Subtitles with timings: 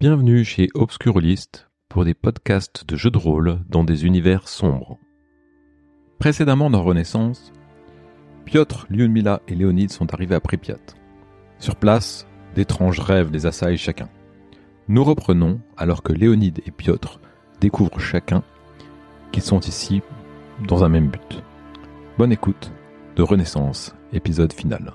[0.00, 4.98] Bienvenue chez Obscurlist pour des podcasts de jeux de rôle dans des univers sombres.
[6.18, 7.52] Précédemment dans Renaissance,
[8.46, 10.78] Piotr, Lyudmila et Léonide sont arrivés à Pripyat.
[11.58, 14.08] Sur place, d'étranges rêves les assaillent chacun.
[14.88, 17.20] Nous reprenons alors que Léonide et Piotr
[17.60, 18.42] découvrent chacun
[19.32, 20.00] qu'ils sont ici
[20.66, 21.42] dans un même but.
[22.16, 22.72] Bonne écoute
[23.16, 24.94] de Renaissance, épisode final.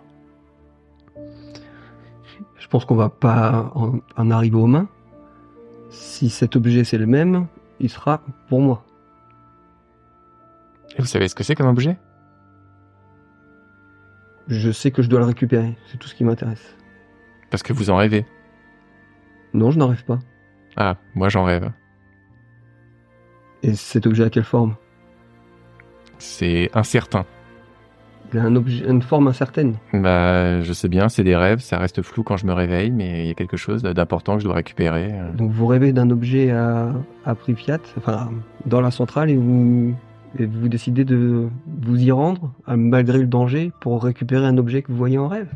[2.57, 4.89] Je pense qu'on va pas en, en arriver aux mains.
[5.97, 7.47] Si cet objet c'est le même,
[7.79, 8.85] il sera pour moi.
[10.97, 11.97] Et vous savez ce que c'est comme objet?
[14.47, 16.77] Je sais que je dois le récupérer, c'est tout ce qui m'intéresse.
[17.49, 18.25] Parce que vous en rêvez?
[19.53, 20.19] Non, je n'en rêve pas.
[20.77, 21.71] Ah, moi j'en rêve.
[23.63, 24.75] Et cet objet a quelle forme?
[26.17, 27.25] C'est incertain.
[28.33, 29.75] Il a un objet, une forme incertaine.
[29.93, 33.23] Bah, je sais bien, c'est des rêves, ça reste flou quand je me réveille, mais
[33.23, 35.11] il y a quelque chose d'important que je dois récupérer.
[35.13, 35.31] euh.
[35.31, 36.91] Donc vous rêvez d'un objet à,
[37.25, 38.31] à Pripyat, enfin
[38.65, 39.93] dans la centrale, et vous,
[40.37, 41.47] et vous décidez de
[41.83, 45.47] vous y rendre, malgré le danger, pour récupérer un objet que vous voyez en rêve.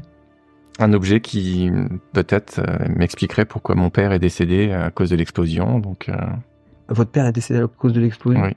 [0.82, 1.70] Un objet qui
[2.14, 5.80] peut-être euh, m'expliquerait pourquoi mon père est décédé à cause de l'explosion.
[5.80, 6.14] Donc, euh,
[6.88, 8.42] Votre père est décédé à cause de l'explosion?
[8.44, 8.52] Oui,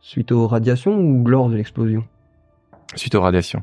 [0.00, 2.04] Suite aux radiations ou lors de l'explosion?
[2.94, 3.62] Suite aux radiations.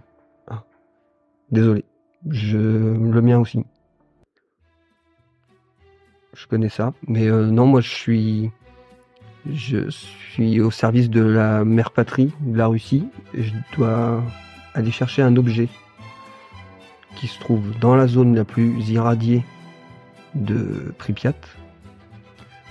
[1.51, 1.83] Désolé.
[2.29, 3.63] Je le mien aussi.
[6.33, 8.51] Je connais ça, mais euh, non, moi je suis
[9.51, 14.21] je suis au service de la mère patrie de la Russie je dois
[14.73, 15.69] aller chercher un objet
[17.15, 19.43] qui se trouve dans la zone la plus irradiée
[20.35, 21.33] de Pripyat.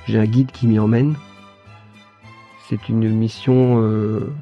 [0.06, 1.16] J'ai un guide qui m'y emmène.
[2.68, 4.32] C'est une mission euh,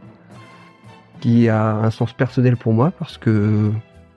[1.20, 3.72] qui a un sens personnel pour moi parce que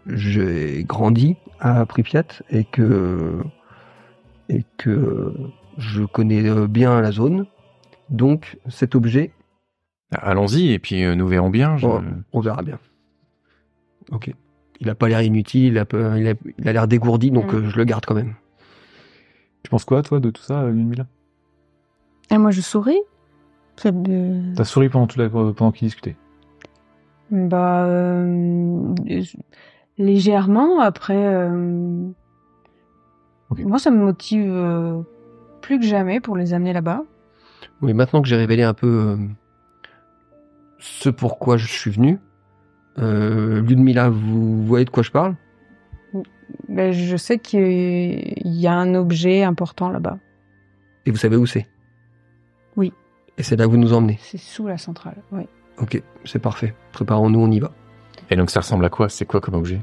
[0.07, 3.41] j'ai grandi à Pripyat et que
[4.49, 5.33] et que
[5.77, 7.45] je connais euh, bien la zone.
[8.09, 9.31] Donc cet objet,
[10.11, 11.77] Allons-y, et puis euh, nous verrons bien.
[11.77, 12.01] je- Oh.
[12.33, 12.79] on verra bien.
[14.11, 14.33] Ok.
[14.79, 17.53] Il a pas l'air inutile, il a pas- il a il a l'air dégourdi, donc
[17.53, 17.57] Mm.
[17.57, 18.33] euh, je le garde quand même.
[19.61, 21.05] Tu penses quoi, toi, de tout ça, Ludmilla?
[22.31, 22.99] Et moi, je souris.
[23.75, 25.29] T'as souri pendant, tout la...
[25.29, 26.15] pendant qu'ils discutaient.
[27.31, 28.93] Bah, euh,
[29.97, 30.79] légèrement.
[30.79, 32.09] Après, euh,
[33.57, 35.01] moi, ça me motive euh,
[35.61, 37.03] plus que jamais pour les amener là-bas.
[37.81, 39.17] Oui, maintenant que j'ai révélé un peu
[40.79, 42.19] ce pourquoi je suis venu,
[42.97, 45.35] Ludmilla, vous voyez de quoi je parle?
[46.67, 50.17] Ben, je sais qu'il y a un objet important là-bas.
[51.05, 51.67] et vous savez où c'est?
[52.75, 52.91] Oui.
[53.37, 54.17] Et c'est là que vous nous emmenez?
[54.21, 55.21] C'est sous la centrale.
[55.31, 55.47] Oui.
[55.81, 56.73] Ok, c'est parfait.
[56.91, 57.71] Préparons-nous, on y va.
[58.29, 59.09] Et donc ça ressemble à quoi?
[59.09, 59.81] C'est quoi comme objet?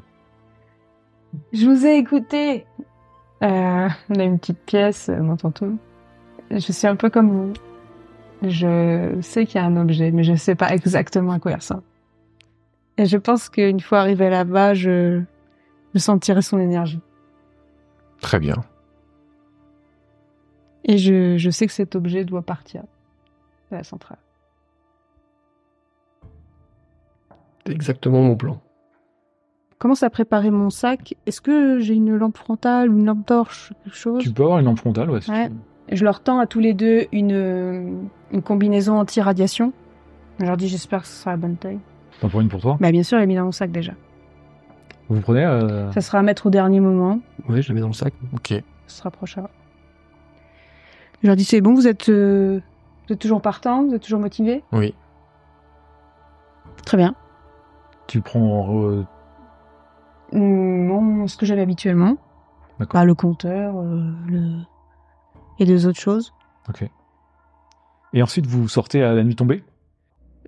[1.53, 2.67] Je vous ai écouté.
[3.43, 5.79] Euh, on a une petite pièce, euh, mon tonton.
[6.51, 7.53] Je suis un peu comme vous.
[8.43, 11.53] Je sais qu'il y a un objet, mais je ne sais pas exactement à quoi
[11.53, 11.83] il ressemble.
[12.99, 15.23] Et je pense qu'une fois arrivé là-bas, je,
[15.95, 17.01] je sentirai son énergie.
[18.21, 18.57] Très bien.
[20.85, 22.83] Et je, je sais que cet objet doit partir
[23.71, 24.19] de la centrale.
[27.69, 28.61] Exactement mon plan.
[29.79, 31.15] Commence à préparer mon sac.
[31.27, 34.23] Est-ce que j'ai une lampe frontale ou une lampe torche, quelque chose?
[34.23, 35.21] Tu peux avoir une lampe frontale, ouais.
[35.21, 35.49] si Ouais.
[35.49, 35.59] tu veux.
[35.97, 39.73] Je leur tends à tous les deux une, une combinaison anti-radiation.
[40.41, 41.79] Je leur dis j'espère que ce sera la bonne taille.
[42.21, 42.77] T'en prends une pour toi?
[42.81, 43.93] Bah bien sûr, elle est mise dans mon sac déjà.
[45.09, 47.21] Vous prenez euh, Ça sera à mettre au dernier moment.
[47.49, 48.15] Oui, je la mets dans le sac.
[48.35, 48.49] Ok.
[48.49, 49.49] Ça se rapprochera.
[51.23, 52.61] Je leur dis c'est bon, vous êtes, euh,
[53.07, 54.95] vous êtes toujours partant, vous êtes toujours motivé Oui.
[56.85, 57.15] Très bien.
[58.07, 58.89] Tu prends...
[58.89, 59.05] euh,
[60.33, 62.17] Bon, ce que j'avais habituellement.
[62.79, 63.01] D'accord.
[63.01, 64.59] Bah, le compteur, euh, le...
[65.59, 66.33] et deux autres choses.
[66.69, 66.89] Ok.
[68.13, 69.65] Et ensuite, vous sortez à la nuit tombée?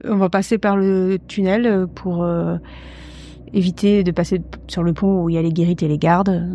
[0.05, 2.57] On va passer par le tunnel euh, pour euh,
[3.53, 6.49] éviter de passer sur le pont où il y a les guérites et les gardes.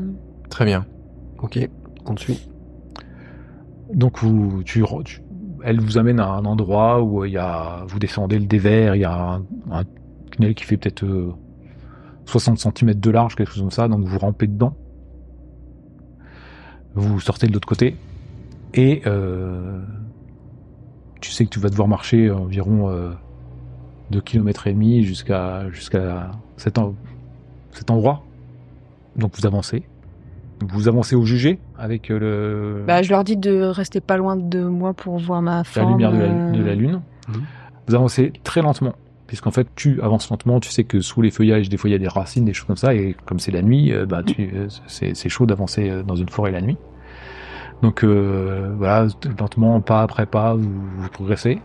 [0.49, 0.85] Très bien.
[1.39, 1.59] Ok,
[2.05, 2.49] on te suit.
[3.93, 4.83] Donc, vous, tu,
[5.63, 9.01] elle vous amène à un endroit où il y a, vous descendez le dévers, il
[9.01, 9.83] y a un, un
[10.35, 11.31] tunnel qui fait peut-être euh,
[12.25, 14.75] 60 cm de large, quelque chose comme ça, donc vous rampez dedans.
[16.95, 17.95] Vous sortez de l'autre côté,
[18.75, 19.81] et euh,
[21.21, 23.11] tu sais que tu vas devoir marcher environ euh,
[24.11, 26.93] 2 km et demi jusqu'à jusqu'à cet, en-
[27.71, 28.23] cet endroit.
[29.15, 29.83] Donc vous avancez.
[30.61, 32.19] Vous avancez au jugé avec euh,
[32.79, 35.63] le Bah, je leur dis de rester pas loin de moi pour voir ma la
[35.63, 35.91] forme.
[35.93, 37.01] lumière de la, euh, de la lune.
[37.27, 37.41] Mhm.
[37.87, 38.93] Vous avancez très lentement,
[39.33, 41.95] puisqu'en fait tu avances lentement, tu sais que sous les feuillages, des fois il y
[41.95, 44.67] a des racines, des choses comme ça, et comme c'est la nuit, euh, bah, euh,
[44.85, 46.77] c'est chaud d'avancer euh, dans une forêt la nuit.
[47.81, 49.07] Donc voilà,
[49.39, 51.59] lentement, pas après pas, vous, progressez.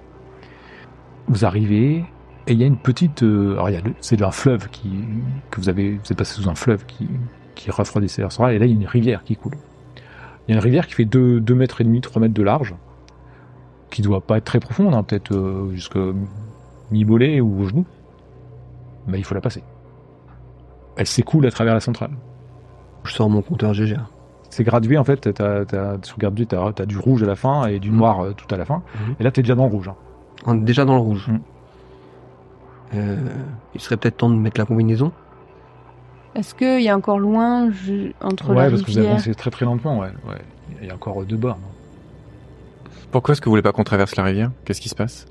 [1.28, 2.04] Vous arrivez
[2.46, 3.68] et il y a une petite, euh, alors
[4.00, 7.06] c'est un fleuve que vous avez, passé sous un fleuve qui
[7.54, 9.58] qui et là il y a une rivière qui coule.
[10.46, 12.42] Il y a une rivière qui fait 2 deux mètres et demi, 3 mètres de
[12.42, 12.74] large,
[13.90, 15.98] qui doit pas être très profonde, hein, peut-être euh, jusque
[16.90, 17.84] mi-mollet ou au genou.
[19.06, 19.62] Mais il faut la passer.
[20.96, 22.10] Elle s'écoule à travers la centrale.
[23.04, 23.96] Je sors mon compteur GG.
[24.50, 27.66] C'est gradué en fait, t'as, t'as, sur gradué, t'as, t'as du rouge à la fin
[27.66, 28.82] et du noir euh, tout à la fin.
[29.06, 29.14] Mhm.
[29.20, 29.88] Et là t'es déjà dans le rouge.
[29.88, 29.94] hein.
[30.46, 31.28] On est déjà dans le rouge.
[31.28, 31.38] Mm.
[32.94, 33.16] Euh,
[33.74, 35.12] il serait peut-être temps de mettre la combinaison.
[36.34, 39.50] Est-ce qu'il y a encore loin je- entre la ouais, parce que vous avancez très
[39.50, 40.08] très lentement, ouais.
[40.28, 40.40] ouais.
[40.80, 41.60] Il y a encore deux bornes.
[43.10, 44.50] Pourquoi est-ce que vous voulez pas qu'on traverse la rivière?
[44.64, 45.26] Qu'est-ce qui se passe?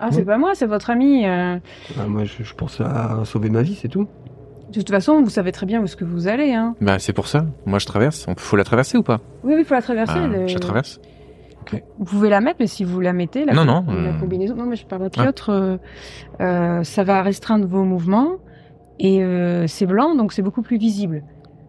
[0.00, 1.26] Ah, c'est pas moi, c'est votre ami.
[1.26, 1.58] euh.
[1.98, 4.06] Ah, moi, je, je pense à sauver ma vie, c'est tout.
[4.70, 6.52] De toute façon, vous savez très bien où est-ce que vous allez.
[6.54, 6.74] Hein.
[6.80, 7.44] Bah c'est pour ça.
[7.66, 8.24] Moi je traverse.
[8.28, 9.18] On faut la traverser ou pas?
[9.42, 10.14] Oui, oui, il faut la traverser.
[10.16, 11.00] Ah, le- Je la traverse.
[11.98, 14.18] Vous pouvez la mettre, mais si vous la mettez, la, Non, non, la euh.
[14.20, 14.54] combinaison.
[14.56, 15.50] Non, mais je parle à Piotr.
[15.50, 15.76] euh,
[16.40, 18.36] euh, ça va restreindre vos mouvements
[18.98, 21.22] et euh, c'est blanc, donc c'est beaucoup plus visible.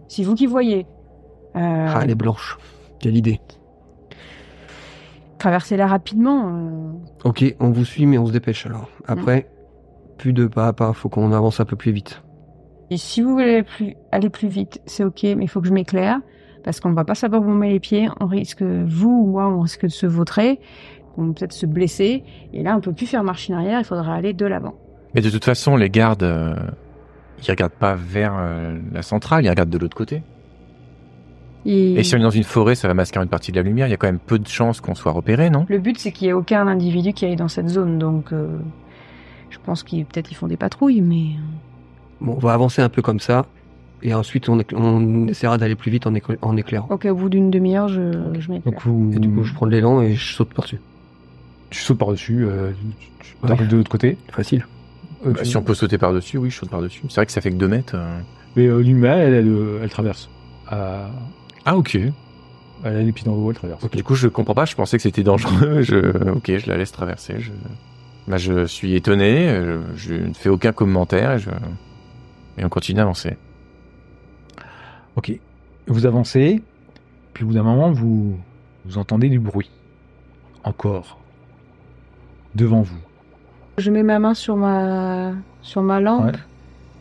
[0.08, 0.86] C'est vous qui voyez.
[1.56, 2.58] Euh, Ah, elle est blanche.
[3.00, 3.40] Quelle idée.
[5.42, 6.54] Traversez-la rapidement.
[6.56, 6.92] euh.
[7.24, 8.88] Ok, on vous suit, mais on se dépêche alors.
[9.08, 9.50] Après,
[10.20, 12.22] plus de pas à pas, faut qu'on avance un peu plus vite.
[12.92, 15.68] Et si vous voulez aller plus, aller plus vite, c'est ok, mais il faut que
[15.68, 16.20] je m'éclaire
[16.64, 18.08] parce qu'on va pas savoir où on met les pieds.
[18.20, 20.60] On risque, vous ou moi, on risque de se vautrer,
[21.18, 22.24] on peut peut-être se blesser.
[22.54, 23.80] Et là, on peut plus faire marche en arrière.
[23.80, 24.76] Il faudra aller de l'avant.
[25.16, 26.54] Mais de toute façon, les gardes, euh,
[27.42, 30.22] ils regardent pas vers euh, la centrale, ils regardent de l'autre côté.
[31.66, 33.64] Et, Et si on est dans une forêt, ça va masquer une partie de la
[33.64, 33.88] lumière.
[33.88, 35.66] Il y a quand même peu de chances qu'on soit repéré, non?
[35.70, 38.00] Le but, c'est qu'il y ait aucun individu qui aille dans cette zone.
[38.00, 38.48] Donc, euh,
[39.52, 41.42] je pense qu'ils peut-être ils font des patrouilles, mais euh,
[42.22, 43.46] Bon, on va avancer un peu comme ça.
[44.04, 46.88] Et ensuite, on, essaiera d'aller plus vite en, en éclairant.
[46.90, 48.62] ok, au bout d'une demi-heure, je, je m'éclaire.
[48.66, 50.80] Donc vous, Et du coup, je prends de l'élan et je saute par-dessus.
[51.70, 52.72] tu sautes par-dessus, euh,
[53.20, 53.56] tu, Ouais.
[53.68, 54.18] de l'autre côté?
[54.32, 54.66] Facile.
[55.26, 57.02] Euh, Bah, tu- Si on peut sauter par-dessus, oui, je saute par-dessus.
[57.10, 57.94] C'est vrai que ça fait que 2 mètres.
[57.96, 58.20] euh.
[58.56, 60.30] Mais euh, l'humain, elle, elle, elle traverse.
[61.66, 61.96] Ah ok.
[61.96, 63.90] elle a les pieds dans l'eau, elle traverse.
[63.92, 64.66] Du coup, je comprends pas.
[64.66, 65.82] Je pensais que c'était dangereux.
[65.82, 67.36] Je, ok, je la laisse traverser.
[67.40, 67.52] Je,
[68.28, 69.48] bah, je suis étonné.
[69.50, 71.50] Je, je ne fais aucun commentaire et je,
[72.58, 73.38] et on continue d'avancer.
[75.16, 75.32] Ok.
[75.88, 76.62] Vous avancez,
[77.34, 78.38] puis au bout d'un moment, vous,
[78.86, 79.70] vous entendez du bruit.
[80.64, 81.20] Encore.
[82.56, 82.98] Devant vous.
[83.78, 85.32] Je mets ma main sur ma
[85.62, 86.32] sur ma lampe Ouais.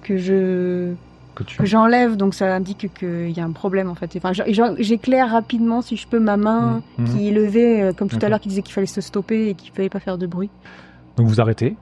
[0.02, 0.94] que je
[1.40, 1.56] Que tu...
[1.56, 4.14] que j'enlève, donc ça indique qu'il y a un problème en fait.
[4.16, 4.32] Enfin,
[4.78, 7.04] j'éclaire rapidement si je peux ma main Mhm.
[7.06, 9.54] qui est levée, euh, comme tout à l'heure, qui disait qu'il fallait se stopper et
[9.54, 10.50] qu'il fallait pas faire de bruit.
[11.16, 11.76] Donc vous arrêtez.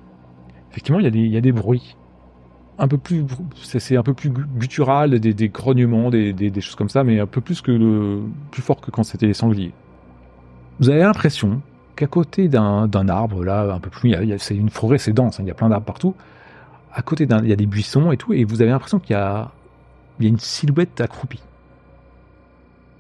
[0.70, 1.96] Effectivement, il y, a des- il y a des bruits.
[2.78, 3.24] Un peu plus,
[3.64, 7.02] c'est un peu plus gu- guttural, des, des grognements, des, des- des choses comme ça,
[7.02, 8.20] mais un peu plus que le,
[8.52, 9.72] plus fort que quand c'était les sangliers.
[10.78, 11.60] Vous avez l'impression
[11.96, 15.48] qu'à côté d'un arbre, là, un peu plus, c'est une forêt, c'est dense, hein, il
[15.48, 16.14] y a plein d'arbres partout.
[16.92, 19.12] À côté d'un, il y a des buissons et tout, et vous avez l'impression qu'il
[19.12, 19.50] y a,
[20.18, 21.40] il y a une silhouette accroupie.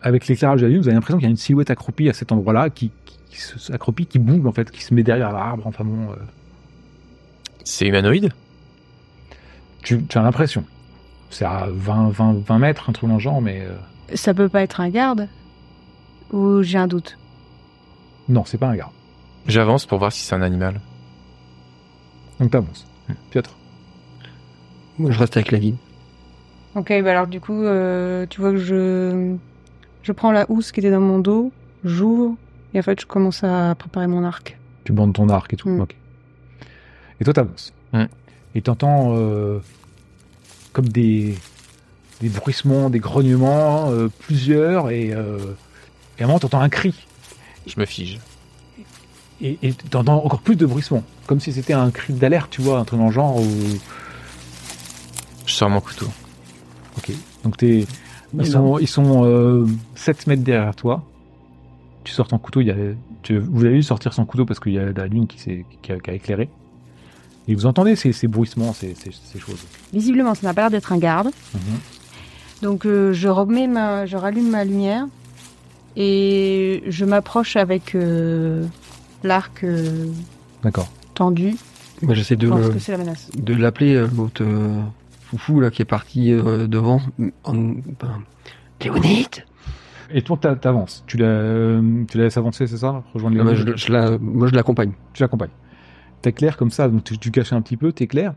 [0.02, 2.12] Avec l'éclairage de la lune, vous avez l'impression qu'il y a une silhouette accroupie à
[2.12, 5.32] cet endroit-là, qui, qui, qui se accroupit, qui bouge en fait, qui se met derrière
[5.32, 5.66] l'arbre.
[5.66, 6.12] Enfin bon.
[6.12, 6.16] euh,
[7.64, 8.32] C'est humanoïde?
[9.82, 10.64] Tu, tu as l'impression.
[11.30, 13.74] C'est à 20, 20, 20 mètres, un truc dans le genre, mais euh,
[14.14, 15.28] Ça peut pas être un garde?
[16.32, 17.18] Ou j'ai un doute?
[18.28, 18.92] Non, c'est pas un garde.
[19.46, 20.80] J'avance pour voir si c'est un animal.
[22.38, 22.86] Donc t'avances.
[23.30, 23.56] Piotr.
[24.98, 25.76] Moi, je reste avec la guide.
[26.74, 29.36] Ok, bah alors du coup, euh, tu vois que je
[30.02, 31.50] je prends la housse qui était dans mon dos,
[31.84, 32.36] j'ouvre
[32.74, 34.58] et en fait je commence à préparer mon arc.
[34.84, 35.68] Tu bandes ton arc et tout.
[35.68, 35.80] Mm.
[35.80, 35.94] Ok.
[37.20, 37.72] Et toi, t'avances.
[37.92, 38.04] Mm.
[38.54, 39.58] Et t'entends euh,
[40.72, 41.34] comme des,
[42.20, 45.38] des bruissements, des grognements, euh, plusieurs, et, euh,
[46.18, 46.94] et à un moment, t'entends un cri.
[47.66, 48.18] Je me fige.
[49.40, 51.04] Et et t'entends encore plus de bruissements.
[51.26, 53.36] Comme si c'était un cri d'alerte, tu vois, un truc dans le genre.
[53.36, 53.44] Où...
[55.48, 56.06] Je sors mon couteau.
[56.98, 57.10] Ok.
[57.44, 57.86] Donc t'es,
[58.38, 61.02] ils sont, ils sont euh, 7 mètres derrière toi.
[62.04, 62.60] Tu sors ton couteau.
[62.60, 62.74] Il y a,
[63.22, 65.64] tu- vous avez vu sortir son couteau parce qu'il y a la lune qui, s'est,
[65.82, 66.48] qui, a, qui a éclairé.
[67.48, 69.64] Et vous entendez ces, ces bruissements, ces, ces, ces choses.
[69.92, 71.28] Visiblement, ça n'a pas l'air d'être un garde.
[71.54, 71.60] Mhm.
[72.62, 75.06] Donc euh, je remets ma, je rallume ma lumière
[75.96, 78.66] et je m'approche avec euh,
[79.24, 80.06] l'arc euh,
[80.62, 80.88] D'accord.
[81.14, 81.54] tendu.
[82.10, 83.30] J'essaie de, Je pense le- que c'est la menace.
[83.36, 84.80] de l'appeler, euh, l'autre euh,
[85.30, 87.00] foufou, là, qui est parti euh, devant.
[87.44, 88.22] En, ben,
[88.82, 89.44] Léonide
[90.10, 91.04] Et toi, t'a- t'avances.
[91.06, 94.18] Tu la, euh, tu la laisses avancer, c'est ça Rejoindre les moi, je, je la,
[94.18, 94.92] moi, je l'accompagne.
[95.12, 95.50] Tu l'accompagnes.
[96.22, 98.34] T'éclaires comme ça, donc tu, tu caches un petit peu, t'éclaires.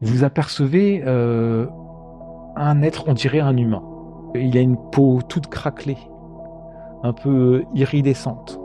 [0.00, 1.66] Vous apercevez euh,
[2.56, 3.82] un être, on dirait un humain.
[4.34, 5.96] Il a une peau toute craquelée,
[7.02, 8.60] un peu iridescente.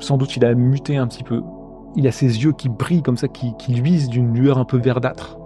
[0.00, 1.42] Sans doute il a muté un petit peu.
[1.94, 4.78] Il a ses yeux qui brillent comme ça, qui, qui luisent d'une lueur un peu
[4.78, 5.38] verdâtre.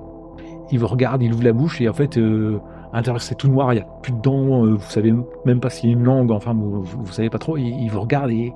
[0.70, 2.60] Il vous regarde, il ouvre la bouche et en fait, euh,
[2.92, 5.60] à l'intérieur c'est tout noir, il y a plus de dents, euh, vous savez même
[5.60, 7.56] pas s'il y a une langue, enfin vous, vous, savez pas trop.
[7.56, 8.52] Il, il vous regarde et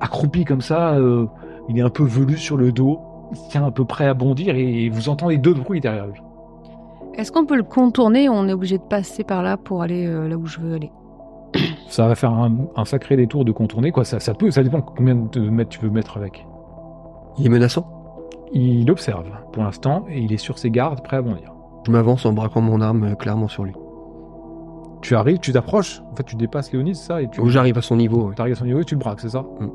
[0.00, 1.26] accroupi comme ça, euh,
[1.68, 3.00] il est un peu velu sur le dos,
[3.32, 6.20] il tient à peu près à bondir et vous entendez deux bruits derrière lui.
[7.14, 10.06] Est-ce qu'on peut le contourner ou on est obligé de passer par là pour aller
[10.06, 10.92] euh, là où je veux aller?
[11.88, 14.04] Ça va faire un, un sacré détour de contourner, quoi.
[14.04, 16.46] Ça, ça peut, ça dépend combien de mètres tu veux mettre avec.
[17.38, 17.97] Il est menaçant?
[18.52, 21.52] Il observe pour l'instant et il est sur ses gardes, prêt à bondir.
[21.86, 23.72] Je m'avance en braquant mon arme euh, clairement sur lui.
[25.02, 27.78] Tu arrives, tu t'approches, en fait tu dépasses Léonis, c'est ça, et tu Où j'arrive
[27.78, 28.28] à son niveau.
[28.28, 28.34] ouais.
[28.40, 29.68] arrives à son niveau et tu le braques, c'est ça Mm.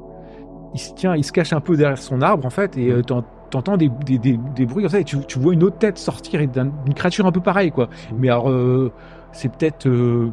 [0.75, 2.91] Il se tient, il se cache un peu derrière son arbre en fait, et Mm.
[2.97, 5.63] euh, t'en- t'entends des, des, des, des bruits comme ça, et tu, tu vois une
[5.63, 7.87] autre tête sortir et d'un- une créature un peu pareille, quoi.
[8.17, 8.91] Mais alors, euh,
[9.31, 10.29] c'est peut-être euh,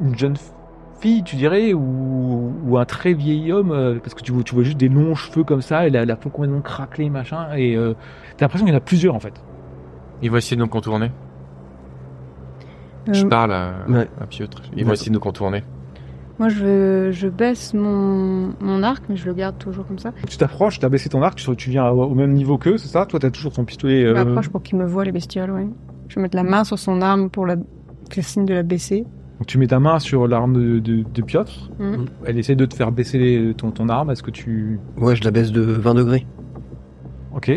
[0.00, 0.36] une jeune
[1.00, 4.54] fille, tu dirais, ou, ou un très vieil homme, euh, parce que tu vois, tu
[4.54, 7.76] vois juste des longs cheveux comme ça, et la, la peau complètement craquelée, machin, et
[7.76, 7.94] euh,
[8.36, 9.34] t'as l'impression qu'il y en a plusieurs en fait.
[10.22, 11.10] Ils vont essayer de nous contourner.
[13.10, 14.08] Je Euh, parle à, Ouais.
[14.20, 14.60] à Piotr.
[14.76, 15.64] Ils vont essayer de nous contourner.
[16.38, 20.12] Moi, je, je baisse mon, mon arc, mais je le garde toujours comme ça.
[20.26, 22.88] Tu t'approches, t'as baissé ton arc, tu, tu viens au au même niveau qu'eux, c'est
[22.88, 23.04] ça?
[23.06, 24.02] Toi, t'as toujours ton pistolet.
[24.02, 25.68] Je euh, m'approche pour qu'il me voit, les bestioles, ouais.
[26.08, 27.56] Je vais mettre la main sur son arme pour la
[28.10, 29.04] faire signe de la baisser.
[29.40, 31.70] Donc tu mets ta main sur l'arme de, de, de Piotr.
[31.78, 32.04] Mhm.
[32.26, 34.10] Elle essaie de te faire baisser les- ton, ton arme.
[34.10, 34.78] Est-ce que tu...
[34.98, 36.26] Ouais, je la baisse de 20 degrés.
[37.34, 37.50] Ok.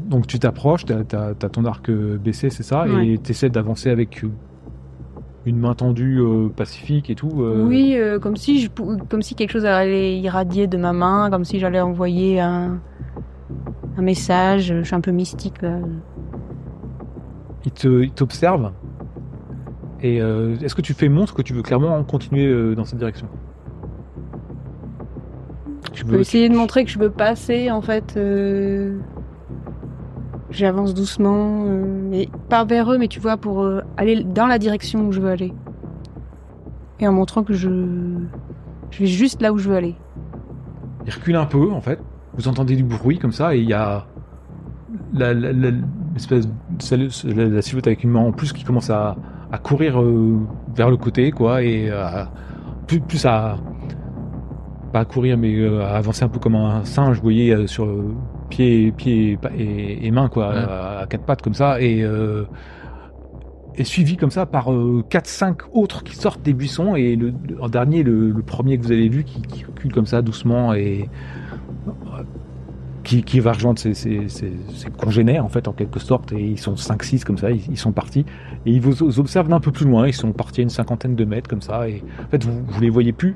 [0.00, 3.08] Donc tu t'approches, t'as as, ton arc euh, baissé, c'est ça Ouais.
[3.08, 4.30] Et t'essaies d'avancer avec euh,
[5.44, 7.42] une main tendue euh, pacifique et tout.
[7.42, 8.70] euh, Oui, euh, comme si je,
[9.08, 12.78] comme si quelque chose allait irradier de ma main, comme si j'allais envoyer un,
[13.96, 14.72] un message.
[14.78, 15.60] Je suis un peu mystique.
[15.62, 15.78] là.
[17.64, 18.70] Il te- il t'observe.
[20.02, 22.98] Et euh, est-ce que tu fais montre que tu veux clairement continuer euh, dans cette
[22.98, 23.26] direction?
[25.92, 28.14] Tu Je peux veux- essayer de montrer que je veux passer, en fait.
[28.16, 28.98] euh,
[30.50, 34.58] J'avance doucement, euh, mais pas vers eux, mais tu vois, pour euh, aller dans la
[34.58, 35.52] direction où je veux aller.
[37.00, 37.68] Et en montrant que je,
[38.90, 39.94] je vais juste là où je veux aller.
[41.06, 41.98] Il recule un peu, en fait.
[42.34, 44.06] Vous entendez du bruit comme ça, et il y a
[45.12, 45.72] la, la
[47.62, 49.16] silhouette avec une main en plus qui commence à,
[49.52, 50.38] à courir euh,
[50.74, 52.30] vers le côté, quoi, et à,
[52.86, 53.56] plus, plus à
[54.92, 57.66] pas à courir, mais euh, à avancer un peu comme un singe, vous voyez, euh,
[57.66, 58.14] sur euh,
[58.48, 60.56] pieds, pieds et, mains, quoi, Ouais.
[60.56, 62.44] à, à quatre pattes comme ça, et euh,
[63.74, 67.68] est suivi comme ça par euh, 4-5 autres qui sortent des buissons et le, en
[67.68, 71.08] dernier le, le premier que vous avez vu qui, qui recule comme ça doucement et
[71.86, 72.22] euh,
[73.08, 76.40] qui, qui va rejoindre ses, ses, ses- ses congénères en fait en quelque sorte et
[76.44, 78.26] ils sont 5-6 comme ça ils, ils sont partis
[78.66, 81.24] et ils vous, observent d'un peu plus loin ils sont partis à une cinquantaine de
[81.24, 83.34] mètres comme ça et en fait vous, vous les voyez plus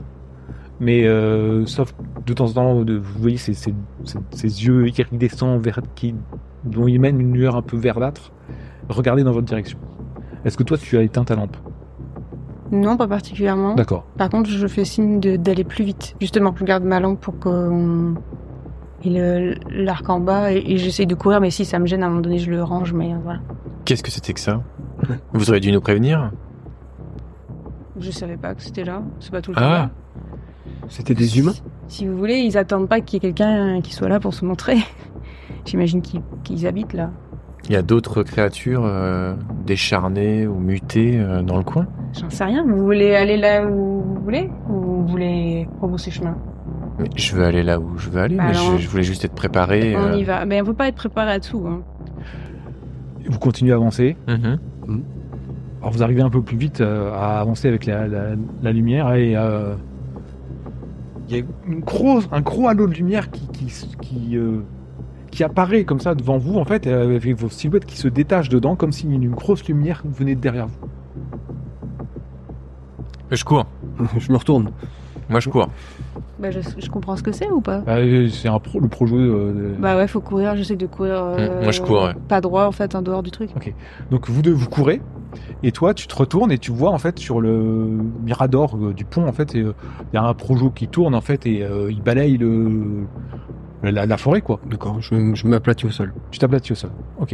[0.79, 1.95] mais euh, sauf
[2.27, 3.73] de temps en temps vous voyez ces, ces,
[4.05, 6.15] ces- yeux iridescents vert, qui
[6.65, 8.31] dont ils mènent une lueur un peu verdâtre
[8.91, 9.79] regardez dans votre direction
[10.45, 11.57] est-ce que toi tu as éteint ta lampe?
[12.73, 13.75] Non, pas particulièrement.
[13.75, 14.07] D'accord.
[14.17, 16.17] Par contre, je fais signe d'aller plus vite.
[16.23, 18.15] Justement, je garde ma lampe pour qu'on
[19.11, 22.07] le- l'arc en bas et, et j'essaye de courir, mais si ça me gêne, à
[22.07, 23.41] un moment donné, je le range, mais euh, voilà.
[23.85, 24.63] Qu'est-ce que c'était que ça?
[25.33, 26.31] Vous auriez dû nous prévenir?
[27.99, 29.03] Je savais pas que c'était là.
[29.21, 29.91] C'est pas tout le temps Ah.
[30.89, 31.53] C'était des humains?
[31.89, 34.45] Si vous voulez, ils attendent pas qu'il y ait quelqu'un qui soit là pour se
[34.45, 34.77] montrer.
[35.65, 37.11] J'imagine qu'ils habitent là.
[37.67, 39.35] Il y a d'autres créatures euh,
[39.67, 41.87] décharnées ou mutées euh, dans le coin?
[42.19, 42.65] J'en sais rien.
[42.67, 44.51] Vous voulez aller là où vous voulez?
[44.69, 46.37] Ou vous voulez rebrousser chemin
[46.99, 49.25] Mais je veux aller là où je veux aller, Bah mais je, je voulais juste
[49.25, 49.97] être préparé.
[49.97, 50.17] On euh.
[50.17, 50.45] y va.
[50.45, 51.65] Mais on peut pas être préparé à tout.
[51.67, 51.83] Hein.
[53.29, 54.17] Vous continuez à avancer.
[54.29, 54.59] Mhm.
[55.81, 59.13] Alors vous arrivez un peu plus vite euh, à avancer avec la, la- la lumière
[59.15, 59.75] et euh,
[61.29, 63.67] il y a une grosse, un gros halo de lumière qui, qui,
[64.01, 64.61] qui, euh,
[65.33, 68.77] qui apparaît comme ça devant vous en fait, avec vos silhouettes qui se détachent dedans
[68.77, 70.89] comme si une grosse lumière venait de derrière vous.
[73.31, 73.67] Je cours.
[74.19, 74.71] Je me retourne.
[75.31, 75.69] Moi, je cours.
[76.43, 77.79] Bah, je, je comprends ce que c'est ou pas?
[77.81, 79.15] Bah, euh, c'est un pro, le projet.
[79.15, 80.57] euh, de- Bah ouais, faut courir.
[80.57, 81.23] J'essaie de courir.
[81.23, 82.15] euh, Mm, moi, je cours, ouais.
[82.29, 83.51] Pas droit en fait, en dehors du truc.
[84.11, 85.01] Donc vous deux vous courez
[85.63, 87.51] et toi tu te retournes et tu vois en fait sur le
[88.23, 89.73] mirador euh, du pont en fait il
[90.13, 93.07] y a un projo qui tourne en fait et euh, il balaye le
[93.83, 94.61] la, la forêt quoi.
[94.67, 96.13] D'accord, je, je m'aplatis au sol.
[96.31, 96.91] Tu t'aplatis au sol.
[97.17, 97.31] Ok.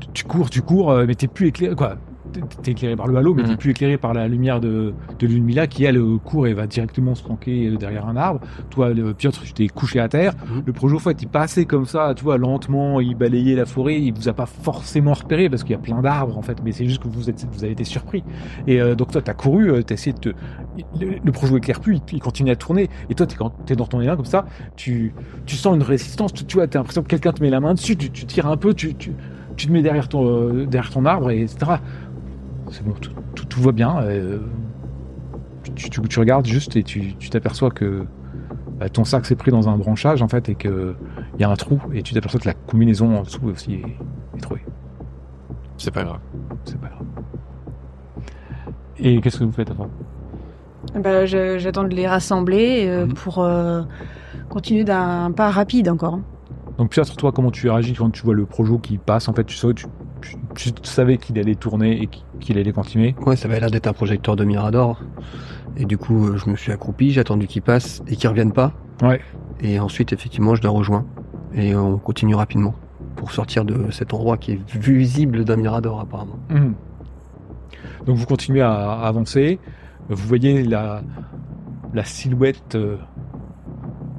[0.00, 1.74] Tu- Tu cours, tu cours, euh, mais t'es plus éclairé.
[1.74, 1.96] Quoi
[2.32, 3.48] t'es- t'es éclairé par le halo, mais Mhm.
[3.50, 6.54] t'es plus éclairé par la lumière de, de Lune Mila qui, elle, euh, court et
[6.54, 8.40] va directement se planquer euh, derrière un arbre.
[8.70, 10.34] Toi, le, Piotr, tu t'es couché à terre.
[10.50, 10.62] Mhm.
[10.66, 14.00] Le projet, fait, il passait comme ça, tu vois, lentement, il balayait la forêt.
[14.00, 16.72] Il vous a pas forcément repéré parce qu'il y a plein d'arbres, en fait, mais
[16.72, 18.24] c'est juste que vous êtes, vous avez été surpris.
[18.66, 20.28] Et euh, donc, toi, t'as couru, t'as essayé de te.
[21.00, 22.88] Le, le projet éclaire plus, il, il continue à tourner.
[23.10, 24.44] Et toi, t'es, quand t'es dans ton élan comme ça,
[24.76, 25.12] tu,
[25.46, 27.74] tu sens une résistance, tu, tu vois, t'as l'impression que quelqu'un te met la main
[27.74, 29.12] dessus, tu, tu tires un peu, tu, tu,
[29.56, 31.72] tu te mets derrière ton, euh, derrière ton arbre, et etc.
[32.70, 33.98] C'est bon, tout, tout, tout va bien.
[34.02, 34.38] euh,
[35.74, 38.04] tu, tu, tu regardes juste et tu t'aperçois que
[38.78, 40.94] bah, ton sac s'est pris dans un branchage, en fait, et que
[41.38, 43.96] il y a un trou, et tu t'aperçois que la combinaison en dessous aussi est,
[44.36, 44.64] est trouée.
[45.76, 46.18] C'est pas grave.
[46.64, 47.06] C'est pas grave.
[48.98, 49.88] Et qu'est-ce que vous faites avant
[50.96, 53.14] Bah, je- j'attends de les rassembler euh, Mhm.
[53.14, 53.82] pour euh,
[54.48, 56.18] continuer d'un pas rapide encore.
[56.78, 59.28] Donc Piotr, toi, comment tu réagis quand tu vois le projo qui passe?
[59.28, 59.86] En fait, tu savais, tu,
[60.54, 62.08] tu- savais qu'il allait tourner et
[62.40, 63.14] qu'il- allait continuer?
[63.26, 65.00] Ouais, ça avait l'air d'être un projecteur de Mirador.
[65.76, 68.52] Et du coup, euh, je me suis accroupi, j'ai attendu qu'il passe et qu'il revienne
[68.52, 68.72] pas.
[69.02, 69.20] Ouais.
[69.60, 71.06] Et ensuite, effectivement, je le rejoins.
[71.54, 72.74] Et on continue rapidement
[73.16, 76.38] pour sortir de cet endroit qui est visible d'un Mirador, apparemment.
[76.50, 76.74] Mhm.
[78.06, 79.58] Donc vous continuez à, à avancer.
[80.08, 81.02] Vous voyez la,
[81.94, 82.96] la silhouette euh,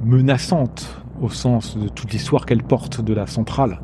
[0.04, 3.80] menaçante au sens de toute l'histoire qu'elle porte de la centrale.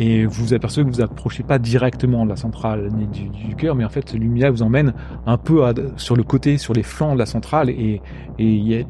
[0.00, 3.74] Et vous vous apercevez que vous approchez pas directement de la centrale ni du, cœur,
[3.74, 4.94] mais en fait, Lumia vous emmène
[5.26, 5.64] un peu
[5.96, 8.00] sur le côté, sur les flancs de la centrale, et,
[8.38, 8.84] et y a-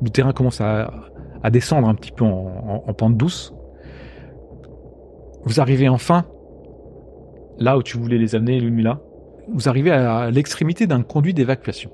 [0.00, 0.92] le terrain commence à,
[1.42, 3.52] à descendre un petit peu en, en- en pente douce.
[5.44, 6.24] Vous arrivez enfin
[7.58, 9.00] là où tu voulais les amener, Lumila.
[9.52, 11.90] Vous arrivez à l'extrémité d'un conduit d'évacuation.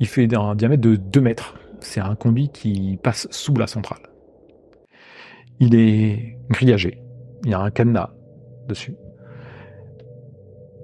[0.00, 1.54] Il fait un diamètre de 2 mètres.
[1.80, 4.00] C'est un conduit qui passe sous la centrale.
[5.60, 7.03] Il est grillagé.
[7.44, 8.10] Il y a un cadenas
[8.68, 8.96] dessus.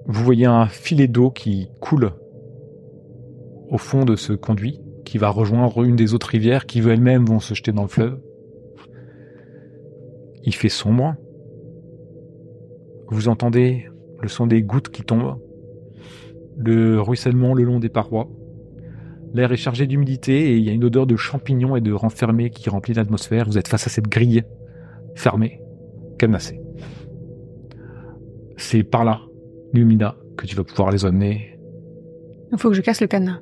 [0.05, 2.11] Vous voyez un filet d'eau qui coule
[3.69, 7.39] au fond de ce conduit, qui va rejoindre une des autres rivières qui elles-mêmes vont
[7.39, 8.19] se jeter dans le fleuve.
[10.43, 11.15] Il fait sombre.
[13.09, 13.85] Vous entendez
[14.21, 15.39] le son des gouttes qui tombent,
[16.57, 18.29] le ruissellement le long des parois.
[19.33, 22.49] L'air est chargé d'humidité et il y a une odeur de champignons et de renfermés
[22.49, 23.45] qui remplit l'atmosphère.
[23.45, 24.43] Vous êtes face à cette grille
[25.15, 25.61] fermée,
[28.57, 29.21] C'est par là,
[29.73, 31.57] Lumina, que tu vas pouvoir les emmener.
[32.51, 33.39] Il faut que je casse le cadenas.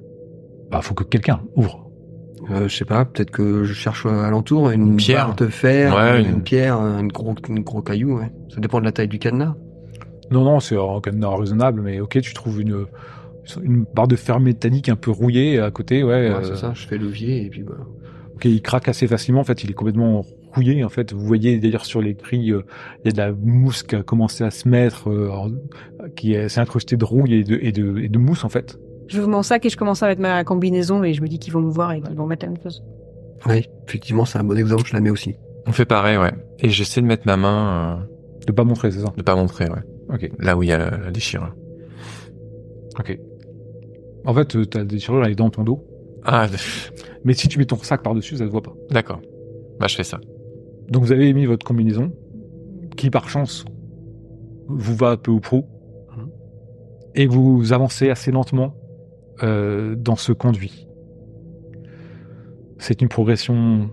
[0.72, 1.90] Bah, faut que quelqu'un ouvre.
[2.52, 5.28] Euh, je sais pas, peut-être que je cherche alentour une, pierre.
[5.28, 7.34] barre de fer, Ouais, une, une- pierre, un gros,
[7.82, 8.18] caillou.
[8.20, 8.32] Ouais.
[8.54, 9.56] Ça dépend de la taille du cadenas.
[10.32, 12.86] Non, non, c'est un cadenas raisonnable, mais ok, tu trouves une,
[13.64, 16.10] une barre de fer métallique un peu rouillée à côté, ouais.
[16.30, 16.72] Ouais, euh, c'est ça.
[16.74, 17.74] Je fais levier et puis bah.
[18.36, 19.42] Ok, il craque assez facilement.
[19.42, 20.84] En fait, il est complètement rouillé.
[20.84, 22.64] En fait, vous voyez d'ailleurs sur les grilles, euh,
[23.04, 25.52] il y a de la mousse qui a commencé à se mettre, euh, en-
[26.16, 28.78] qui est- s'est incrustée de rouille et de, et de, et de mousse en fait.
[29.08, 31.40] Je ouvre mon sac et je commence à mettre ma combinaison et je me dis
[31.40, 32.84] qu'ils vont me voir et qu'ils vont mettre la même chose.
[33.48, 34.84] Oui, effectivement, c'est un bon exemple.
[34.86, 35.36] Je la mets aussi.
[35.66, 36.32] On fait pareil, ouais.
[36.60, 39.14] Et j'essaie de mettre ma main, euh, De pas montrer, c'est ça?
[39.16, 39.82] de pas montrer, ouais.
[40.14, 41.54] Ok, Là où il y a la, la déchirure.
[43.00, 43.20] ok.
[44.26, 45.86] En fait, euh, ta déchirure elle est dans ton dos,
[46.24, 46.48] Ah,
[47.24, 48.74] mais si tu mets ton sac par dessus, ça se voit pas.
[48.92, 49.22] d'accord.
[49.80, 50.20] Bah, je fais ça.
[50.90, 52.12] Donc vous avez mis votre combinaison,
[52.98, 53.66] qui par chance
[54.68, 55.66] vous va peu ou prou,
[57.16, 58.74] et vous avancez assez lentement
[59.44, 60.88] euh, dans ce conduit.
[62.78, 63.90] C'est une progression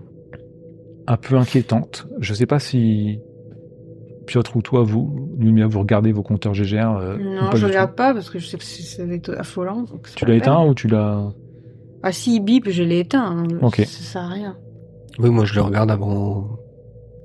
[1.07, 2.07] un peu inquiétante.
[2.19, 3.19] Je sais pas si
[4.25, 6.97] Piotr ou toi, vous, Lumia, vous regardez vos compteurs GGR.
[6.97, 7.95] euh, Non, pas je du regarde tout.
[7.95, 9.83] pas parce que je sais que c'est- affolant.
[9.83, 11.31] donc Tu l'as éteint ou tu l'as
[12.03, 13.37] Ah si, il bip, je l'ai éteint.
[13.39, 13.47] hein.
[13.61, 13.77] Ok.
[13.77, 14.57] Ça sert à rien.
[15.19, 16.47] Oui, moi je le regarde avant.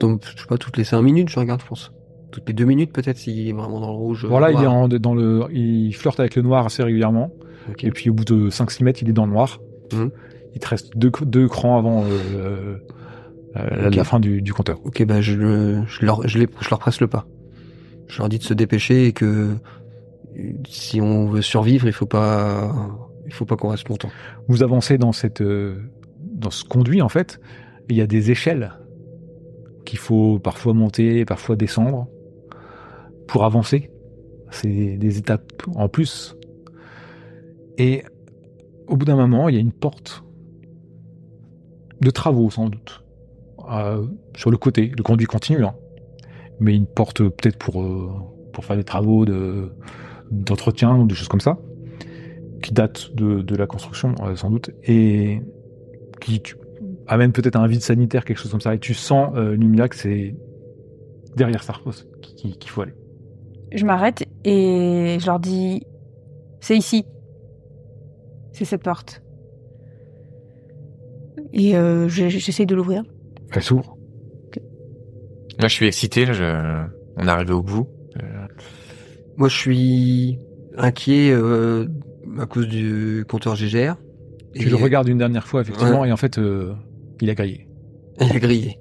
[0.02, 1.92] Donc, je sais pas, toutes les 5 minutes, je regarde, je pense.
[2.30, 4.26] Toutes les 2 minutes, peut-être, s'il est vraiment dans le rouge.
[4.28, 4.72] Voilà, il est noir.
[4.74, 7.30] en, dans le, il flirte avec le noir assez régulièrement.
[7.80, 9.60] Et puis au bout de 5-6 mètres, il est dans le noir.
[9.92, 10.10] Mhm.
[10.54, 12.76] Il te reste deux, deux crans avant euh,
[13.56, 14.78] euh, la- fin du, du compteur.
[14.84, 15.32] Ok, bah je,
[15.86, 17.26] je, leur, je, les, je leur presse le pas.
[18.08, 19.24] Je leur dis de se dépêcher et que
[20.36, 22.74] euh, si on veut survivre, il faut pas,
[23.26, 24.10] il faut pas qu'on reste longtemps.
[24.48, 25.76] Vous avancez dans cette, euh,
[26.34, 27.40] dans ce conduit en fait.
[27.88, 28.72] Il y a des échelles
[29.84, 32.08] qu'il faut parfois monter, parfois descendre
[33.26, 33.90] pour avancer.
[34.50, 36.36] C'est des étapes en plus.
[37.78, 38.02] Et
[38.86, 40.24] au bout d'un moment, il y a une porte
[42.00, 43.02] de travaux sans doute
[43.70, 44.92] euh, sur le côté.
[44.96, 45.74] Le conduit continue, hein.
[46.60, 48.10] mais une porte peut-être pour euh,
[48.52, 49.72] pour faire des travaux de
[50.30, 51.58] d'entretien ou des choses comme ça,
[52.62, 55.40] qui date de, de la construction euh, sans doute et
[56.20, 56.56] qui tu-
[57.06, 58.74] amène peut-être à un vide sanitaire, quelque chose comme ça.
[58.74, 60.34] Et tu sens euh, Lumia que c'est
[61.36, 62.94] derrière Sarkos qu'il qui, qu'il faut aller.
[63.74, 65.82] je m'arrête et je leur dis
[66.60, 67.04] c'est ici.
[68.52, 69.22] C'est cette porte.
[71.52, 73.02] Et euh, je- j'essaye de l'ouvrir.
[73.52, 73.96] Elle s'ouvre.
[75.58, 76.24] Là, je suis excité.
[76.26, 76.84] Là, je...
[77.16, 77.88] On est arrivé au bout.
[78.22, 78.46] Euh,
[79.36, 80.38] Moi, je suis
[80.76, 81.86] inquiet euh,
[82.38, 83.96] à cause du compteur GGR.
[84.54, 86.74] Tu le regardes une dernière fois, effectivement, et en fait, euh,
[87.22, 87.68] il a grillé.
[88.20, 88.78] Il a grillé.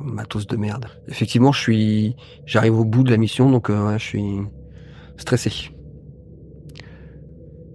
[0.00, 0.86] Matos de merde.
[1.08, 4.38] Effectivement, je suis, j'arrive au bout de la mission, donc euh, ouais, je suis
[5.18, 5.70] stressé.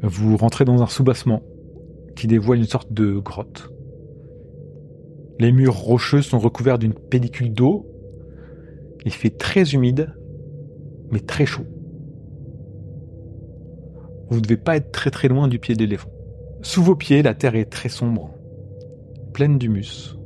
[0.01, 1.43] Vous rentrez dans un soubassement
[2.15, 3.69] qui dévoile une sorte de grotte.
[5.39, 7.85] Les murs rocheux sont recouverts d'une pellicule d'eau.
[9.05, 10.15] Il fait très humide,
[11.11, 11.65] mais très chaud.
[14.29, 16.09] Vous ne devez pas être très très loin du pied de l'éléphant.
[16.63, 18.32] Sous vos pieds, la terre est très sombre,
[19.33, 20.17] pleine d'humus.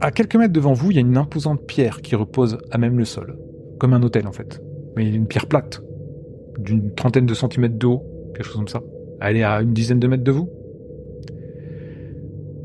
[0.00, 2.98] À quelques mètres devant vous, il y a une imposante pierre qui repose à même
[2.98, 3.38] le sol,
[3.78, 4.62] comme un hôtel en fait.
[4.96, 5.82] Mais une pierre plate,
[6.58, 8.02] d'une trentaine de centimètres de haut,
[8.34, 8.82] quelque chose comme ça.
[9.20, 10.48] Elle est à une dizaine de mètres de vous.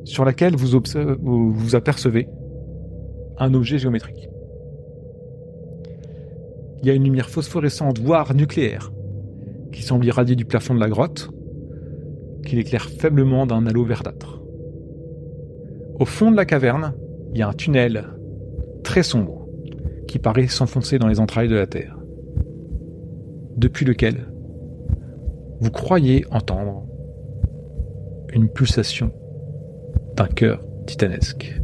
[0.03, 0.81] Sur laquelle vous,
[1.19, 2.27] vous apercevez
[3.37, 4.29] un objet géométrique.
[6.81, 8.91] Il y a une lumière phosphorescente, voire nucléaire,
[9.71, 11.29] qui semble irradier du plafond de la grotte,
[12.45, 14.41] qui l'éclaire faiblement d'un halo verdâtre.
[15.99, 16.93] Au fond de la caverne,
[17.33, 18.03] il y a un tunnel
[18.83, 19.47] très sombre
[20.07, 21.97] qui paraît s'enfoncer dans les entrailles de la Terre,
[23.57, 24.27] depuis lequel
[25.59, 26.85] vous croyez entendre
[28.31, 29.11] une pulsation
[30.15, 31.59] d'un cœur titanesque.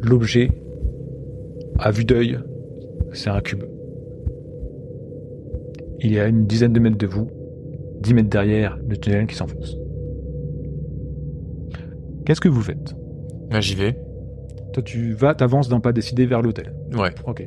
[0.00, 0.50] L'objet,
[1.78, 2.38] à vue d'œil,
[3.12, 3.64] c'est un cube.
[6.00, 7.28] Il est à une dizaine de mètres de vous,
[8.00, 9.83] dix mètres derrière le tunnel qui s'enfonce.
[12.24, 12.94] Qu'est-ce que vous faites?
[13.50, 13.96] Là, j'y vais.
[14.72, 16.74] Toi, tu vas, t'avances d'un pas décidé vers l'hôtel.
[16.96, 17.10] Ouais.
[17.26, 17.46] Ok.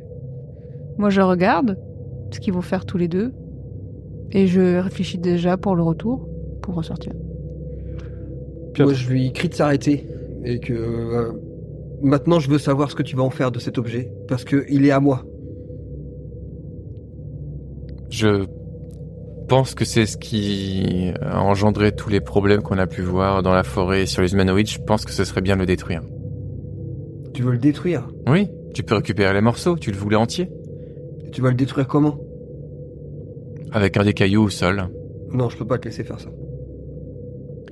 [0.96, 1.78] Moi, je regarde
[2.30, 3.32] ce qu'ils vont faire tous les deux.
[4.30, 6.28] Et je réfléchis déjà pour le retour,
[6.62, 7.12] pour ressortir.
[8.78, 10.06] Moi, je lui crie de s'arrêter
[10.44, 11.32] et que euh,
[12.02, 14.64] maintenant, je veux savoir ce que tu vas en faire de cet objet parce que
[14.68, 15.24] il est à moi.
[18.10, 18.46] Je
[19.48, 23.54] pense que c'est ce qui a engendré tous les problèmes qu'on a pu voir dans
[23.54, 24.68] la forêt et sur les humanoïdes.
[24.68, 26.02] Je pense que ce serait bien de le détruire.
[27.32, 28.06] Tu veux le détruire?
[28.26, 29.76] Oui, tu peux récupérer les morceaux.
[29.76, 30.50] Tu le voulais entier
[31.26, 32.18] Et Tu vas le détruire comment?
[33.72, 34.88] Avec un des cailloux au sol.
[35.32, 36.28] Non, je peux pas te laisser faire ça.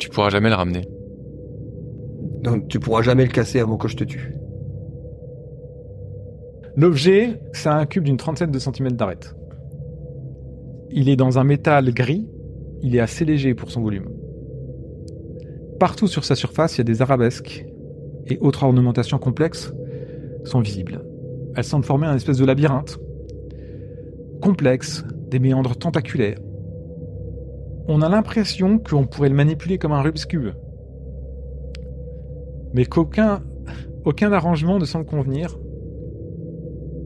[0.01, 0.89] Tu pourras jamais le ramener.
[2.43, 4.35] Non, tu pourras jamais le casser avant que je te tue.
[6.77, 9.36] L'objet, c'est un cube d'une trentaine de centimètres d'arête.
[10.99, 12.27] Il est dans un métal gris,
[12.83, 14.09] il est assez léger pour son volume.
[15.79, 17.67] Partout sur sa surface, il y a des arabesques
[18.25, 19.75] et autres ornementations complexes
[20.45, 21.05] sont visibles.
[21.55, 22.99] Elles semblent former un espèce de labyrinthe.
[24.41, 26.39] Complexe, des méandres tentaculaires.
[27.89, 30.55] On a l'impression qu'on pourrait le manipuler comme un Rubik's Cube.
[32.73, 33.43] Mais qu'aucun
[34.07, 35.59] aucun arrangement ne semble convenir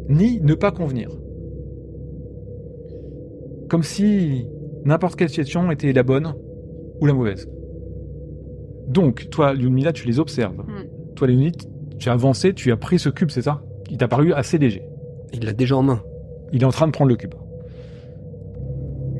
[0.09, 1.11] ni ne pas convenir.
[3.71, 4.47] Comme si
[4.85, 6.35] n'importe quelle situation était la bonne
[7.01, 7.49] ou la mauvaise.
[8.89, 10.59] Donc, toi, Lyudmila, tu les observes.
[10.59, 11.15] Mm.
[11.15, 11.53] Toi, Léonie,
[11.99, 13.63] tu as avancé, tu as pris ce cube, c'est ça?
[13.89, 14.83] Il t'a paru assez léger.
[15.33, 16.03] Il l'a déjà en main.
[16.53, 17.35] Il est en train de prendre le cube.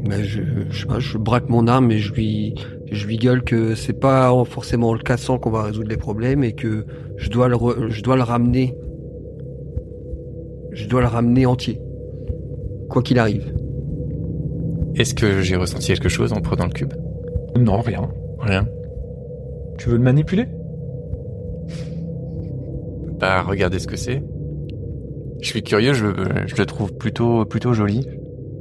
[0.09, 2.55] Ben, je, je sais pas, je braque mon arme et je lui,
[2.91, 6.43] je lui gueule que c'est pas forcément en le cassant qu'on va résoudre les problèmes
[6.43, 6.87] et que
[7.19, 8.75] je dois le, re- je dois le ramener.
[10.73, 11.81] Je dois le ramener entier.
[12.89, 13.55] Quoi qu'il arrive.
[15.01, 16.93] Est-ce que j'ai ressenti quelque chose en prenant le cube?
[17.59, 18.07] Non, rien.
[18.39, 18.67] Rien.
[19.79, 20.45] Tu veux le manipuler?
[23.19, 24.23] Bah, regardez ce que c'est.
[25.41, 26.07] Je suis curieux, je,
[26.47, 28.07] je le trouve plutôt, plutôt joli.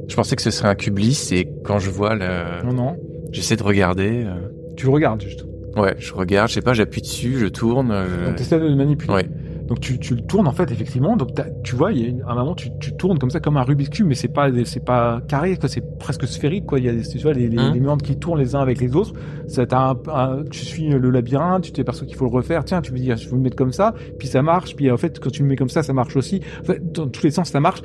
[0.07, 2.95] Je pensais que ce serait un cube lisse et quand je vois le, Non, non.
[3.33, 4.23] j'essaie de regarder.
[4.25, 4.47] euh,
[4.77, 5.45] Tu le regardes juste.
[5.75, 7.93] Ouais, je regarde, je sais pas, j'appuie dessus, je tourne.
[8.09, 9.13] je- Donc, tu essaies de le manipuler.
[9.13, 9.25] Ouais.
[9.69, 11.15] Donc, tu, tu le tournes, en fait, effectivement.
[11.15, 11.29] Donc,
[11.63, 13.61] tu vois, il y a une- un moment, tu, tu tournes comme ça, comme un
[13.61, 15.57] Rubik's Cube, mais c'est pas, c'est pas carré.
[15.67, 16.79] C'est presque sphérique, quoi.
[16.79, 18.81] Il y a, des- tu vois, les, les, Hein les qui tournent les uns avec
[18.81, 19.13] les autres.
[19.47, 22.65] Ça, t'as un, un- tu suis le labyrinthe, tu t'aperçois qu'il faut le refaire.
[22.65, 24.75] Tiens, tu veux dire, je veux le mettre comme ça, puis ça marche.
[24.75, 26.41] Puis, en fait, quand tu le mets comme ça, ça marche aussi.
[26.61, 27.81] En fait, dans tous les sens, ça marche.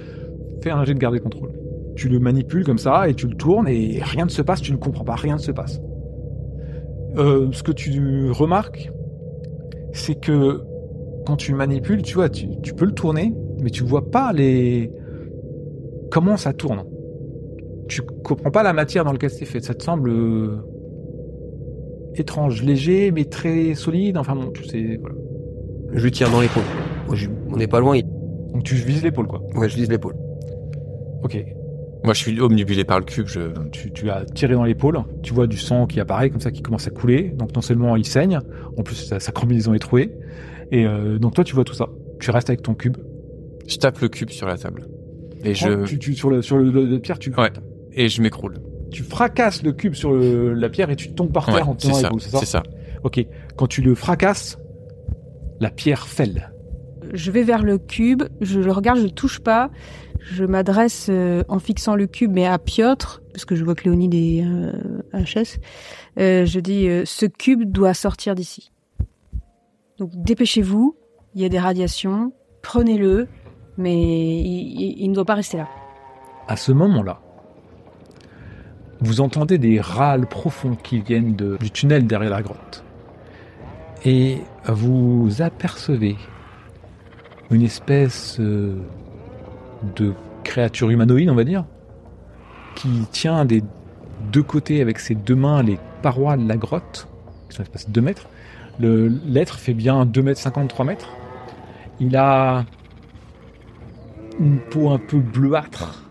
[0.62, 1.52] Fais un jet de garde et contrôle.
[1.96, 4.72] Tu le manipules comme ça, et tu le tournes, et rien ne se passe, tu
[4.72, 5.80] ne comprends pas, rien ne se passe.
[7.16, 8.90] Euh, ce que tu remarques,
[9.92, 10.62] c'est que
[11.24, 14.32] quand tu le manipules, tu vois, tu, tu peux le tourner, mais tu vois pas
[14.32, 14.90] les
[16.10, 16.84] comment ça tourne.
[17.88, 19.60] Tu comprends pas la matière dans laquelle c'est fait.
[19.60, 20.56] Ça te semble euh,
[22.14, 24.16] étrange, léger, mais très solide.
[24.16, 25.16] Enfin bon, tu sais, voilà.
[25.92, 26.62] Je lui tire dans l'épaule.
[27.50, 27.98] On n'est pas loin.
[28.52, 29.42] Donc tu vises l'épaule, quoi.
[29.54, 30.14] Ouais, je vise l'épaule.
[31.22, 31.44] Ok.
[32.04, 33.26] Moi, je suis omnibulé par le cube.
[33.26, 33.40] Je...
[33.70, 36.62] Tu, tu as tiré dans l'épaule, tu vois du sang qui apparaît comme ça, qui
[36.62, 37.34] commence à couler.
[37.36, 38.40] Donc non seulement il saigne,
[38.76, 40.12] en plus sa, sa combinaison est trouée.
[40.70, 41.88] Et euh, donc toi tu vois tout ça.
[42.20, 42.96] Tu restes avec ton cube.
[43.66, 44.86] je tape le cube sur la table.
[45.44, 47.50] Et Oh, je, tu, tu- sur le sur le, le- la pierre, tu, Ouais.
[47.92, 48.54] et je m'écroule.
[48.90, 51.76] tu fracasses le cube sur le- la pierre et tu tombes par Ouais, terre en
[51.78, 52.62] c'est tenant c'est ça C'est ça.
[53.02, 53.24] Ok.
[53.56, 54.58] Quand tu le fracasses,
[55.60, 56.50] la pierre fêle.
[57.12, 59.70] Je vais vers le cube, je le regarde, je le touche pas.
[60.20, 63.84] Je m'adresse euh, en fixant le cube, mais à Piotr, parce que je vois que
[63.84, 64.72] Léonide est euh,
[65.12, 65.58] HS.
[66.18, 68.70] Euh, je dis, euh, ce cube doit sortir d'ici.
[69.98, 70.96] Donc dépêchez-vous,
[71.34, 73.28] il y a des radiations, prenez-le,
[73.76, 75.68] mais il, ne doit pas rester là.
[76.48, 77.20] À ce moment-là,
[79.00, 82.84] vous entendez des râles profonds qui viennent du tunnel derrière la grotte.
[84.04, 86.16] Et vous apercevez
[87.50, 88.76] une espèce euh,
[89.96, 91.64] de créature humanoïde, on va dire,
[92.74, 93.62] qui tient des
[94.32, 97.08] deux côtés avec ses deux mains les parois de la grotte,
[97.48, 98.28] qui sont espèce de 2 mètres.
[98.80, 101.08] Le- L'être fait bien 2 mètres 53 mètres.
[102.00, 102.64] Il a
[104.40, 106.02] une peau un peu bleuâtre.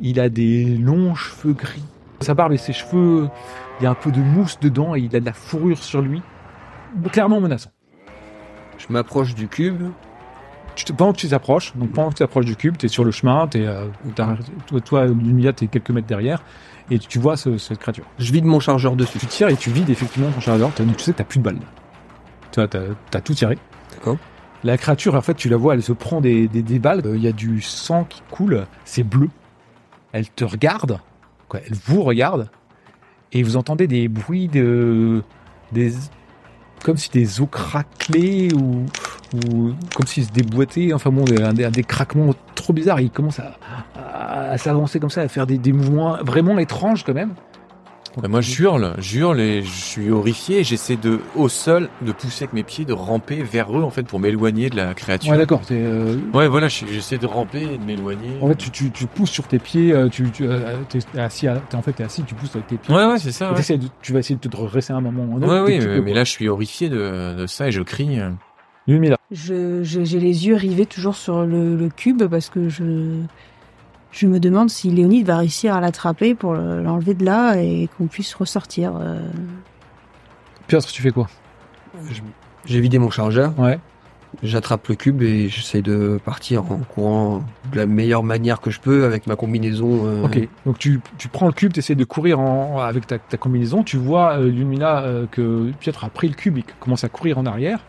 [0.00, 1.84] Il a des longs cheveux gris.
[2.20, 3.28] Sa barbe et ses cheveux,
[3.80, 6.00] il y a un peu de mousse dedans et il a de la fourrure sur
[6.00, 6.22] lui.
[7.10, 7.70] Clairement menaçant.
[8.78, 9.82] Je m'approche du cube.
[10.74, 12.88] Tu te- pendant que tu t'approches, donc pendant que tu t'approches du cube, tu es
[12.88, 13.84] sur le chemin, t'es, euh,
[14.16, 16.42] toi, toi, Lumia, tu es quelques mètres derrière,
[16.90, 18.04] et tu vois ce- cette créature.
[18.18, 19.18] Je vide mon chargeur dessus.
[19.18, 21.44] Tu tires et tu vides effectivement ton chargeur, donc tu sais que t'as plus de
[21.44, 21.58] balles.
[22.52, 23.58] Tu vois, t'as, tout tiré.
[23.92, 24.18] D'accord.
[24.62, 27.16] La créature, en fait, tu la vois, elle se prend des, des, des balles, Euh,
[27.16, 29.28] il y a du sang qui coule, c'est bleu.
[30.12, 31.00] Elle te regarde,
[31.48, 32.48] quoi, elle vous regarde,
[33.32, 35.22] et vous entendez des bruits de.
[35.72, 35.94] des
[36.84, 38.86] comme si des os craquelaient ou,
[39.34, 43.00] ou comme s'ils se déboîtaient, enfin bon, des, craquements trop bizarres.
[43.00, 43.56] Il commence à,
[43.94, 47.34] à, à s'avancer comme ça, à faire des, des mouvements vraiment étranges quand même.
[48.20, 50.58] Bah, moi, je hurle, je hurle et je suis horrifié.
[50.60, 53.90] et J'essaie de, au sol, de pousser avec mes pieds, de ramper vers eux, en
[53.90, 55.30] fait, pour m'éloigner de la créature.
[55.32, 55.60] Ouais, d'accord.
[55.62, 58.30] t'es, euh, Ouais, voilà, je- j'essaie de ramper et de m'éloigner.
[58.42, 61.48] En fait, tu, tu, tu pousses sur tes pieds, euh, tu, tu euh, t'es assis,
[61.48, 62.94] à- en fait, t'es assis, tu pousses avec tes pieds.
[62.94, 63.52] Ouais, ouais, c'est ça.
[63.52, 65.24] Ouais, de- tu vas essayer de te redresser un moment.
[65.24, 67.80] ou un autre, ouais, oui, mais, là, je suis horrifié de, de ça et je
[67.82, 68.18] crie.
[68.88, 69.16] Lumila.
[69.30, 72.82] Je, je- j'ai les yeux rivés toujours sur le, le cube parce que je,
[74.12, 77.88] je me demande si Léonide va réussir à l'attraper pour le- l'enlever de là et
[77.98, 78.92] qu'on puisse ressortir.
[79.00, 79.18] euh.
[80.68, 81.28] Piotr, tu fais quoi?
[82.64, 83.58] J'ai vidé mon chargeur.
[83.58, 83.78] Ouais.
[84.42, 88.80] J'attrape le cube et j'essaye de partir en courant de la meilleure manière que je
[88.80, 90.06] peux avec ma combinaison.
[90.06, 90.48] euh, Ok.
[90.64, 93.82] Donc tu, tu prends le cube, tu essaies de courir en, avec ta, ta combinaison.
[93.82, 97.36] Tu vois, euh, Lumina, euh, que Piotr a pris le cube et commence à courir
[97.36, 97.80] en arrière.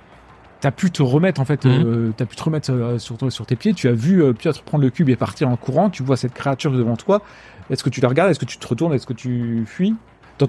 [0.64, 1.84] T'as pu te remettre en fait, Mhm.
[1.86, 3.74] euh, t'as pu te remettre euh, sur, ton- sur tes pieds.
[3.74, 5.90] Tu as vu euh, Piotr prendre le cube et partir en courant.
[5.90, 7.22] Tu vois cette créature devant toi.
[7.70, 8.32] Est-ce que tu la regardes?
[8.32, 8.94] Est-ce que tu te retournes?
[8.94, 9.94] Est-ce que tu fuis?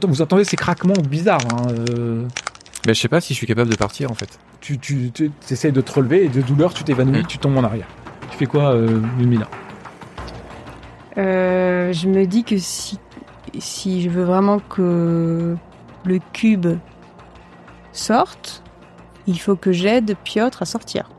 [0.06, 1.40] Vous entendez ces craquements bizarres.
[1.52, 2.22] Hein, euh,
[2.86, 4.38] Mais je sais pas si je suis capable de partir, en fait.
[4.60, 7.26] tu, tu, tu essayes de te relever et de douleur, tu t'évanouis, Mhm.
[7.26, 7.88] tu tombes en arrière.
[8.30, 9.48] Tu fais quoi, euh, Lumina?
[11.18, 12.98] Euh, je me dis que si,
[13.58, 15.56] si je veux vraiment que
[16.04, 16.66] le cube
[17.92, 18.62] sorte,
[19.26, 21.10] il faut que j'aide Piotr à sortir.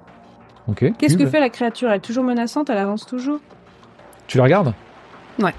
[0.68, 0.86] Ok.
[0.98, 1.30] Qu'est-ce que Cube.
[1.32, 1.90] fait la créature?
[1.90, 3.40] Elle est toujours menaçante, elle avance toujours?
[4.28, 4.74] Tu la regardes?
[5.40, 5.54] Ouais.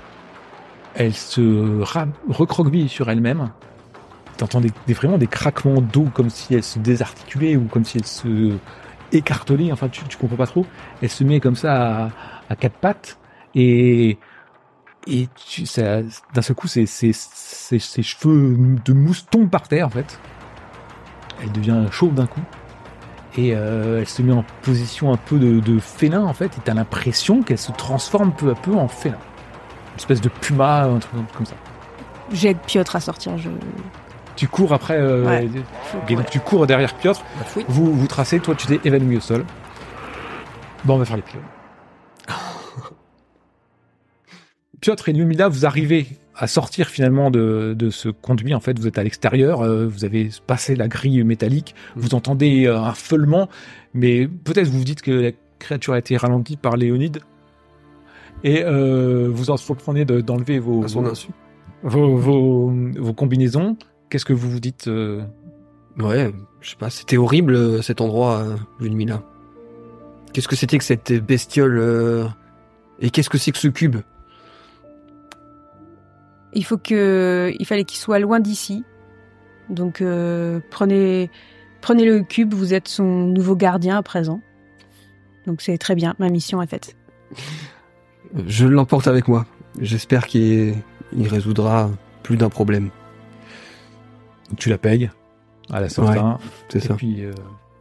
[0.94, 1.82] Elle se
[2.28, 3.50] recroqueville sur elle-même.
[4.36, 7.98] T'entends des, des- vraiment des craquements d'eau comme si elle se désarticulait ou comme si
[7.98, 8.52] elle se
[9.12, 9.70] écartelait.
[9.72, 10.66] Enfin, tu, tu comprends pas trop.
[11.02, 12.10] Elle se met comme ça à,
[12.50, 13.18] à quatre pattes
[13.54, 14.18] et
[15.08, 16.02] et tu, ça-
[16.34, 20.18] d'un seul coup, ses, ses, ses, ses cheveux de mousse tombent par terre en fait.
[21.42, 22.40] Elle devient chauve d'un coup.
[23.38, 26.60] Et euh, elle se met en position un peu de, de félin en fait, et
[26.64, 29.18] t'as l'impression qu'elle se transforme peu à peu en félin.
[29.92, 31.54] Une espèce de puma, un truc comme ça.
[32.32, 33.36] J'aide Piotr à sortir.
[33.36, 33.50] Je...
[34.36, 35.48] Tu cours après, euh, Ouais.
[36.08, 37.64] et donc tu cours derrière Piotr, fouille.
[37.68, 39.44] vous vous tracez, toi tu t'es évanoui au sol.
[40.84, 41.40] Bon, on va faire les pieds.
[44.80, 46.06] Piotr et Lumila, vous arrivez
[46.38, 48.54] à sortir finalement de, de ce conduit.
[48.54, 52.66] En fait, vous êtes à l'extérieur, euh, vous avez passé la grille métallique, vous entendez
[52.66, 53.48] euh, un feulement,
[53.94, 57.20] mais peut-être vous vous dites que la créature a été ralentie par Léonide.
[58.44, 60.82] Et euh, vous entreprenez de- d'enlever vos,
[63.14, 63.76] combinaisons.
[64.10, 64.86] Qu'est-ce que vous vous dites
[65.98, 68.44] Ouais, je sais pas, c'était horrible cet endroit,
[68.78, 69.22] Lumina.
[70.32, 72.28] Qu'est-ce que c'était que cette bestiole
[73.00, 73.96] Et qu'est-ce que c'est que ce cube?
[76.56, 78.82] Il faut que, il fallait qu'il soit loin d'ici.
[79.68, 81.30] Donc euh, prenez,
[81.80, 82.54] prenez le cube.
[82.54, 84.40] Vous êtes son nouveau gardien à présent.
[85.46, 86.96] Donc c'est très bien, ma mission est faite.
[88.46, 89.46] Je l'emporte avec moi.
[89.80, 90.74] J'espère qu'il
[91.16, 91.90] il résoudra
[92.22, 92.90] plus d'un problème.
[94.56, 95.10] Tu la payes
[95.70, 96.18] à la sortie.
[96.68, 96.94] C'est ça.
[96.94, 97.32] puis, euh,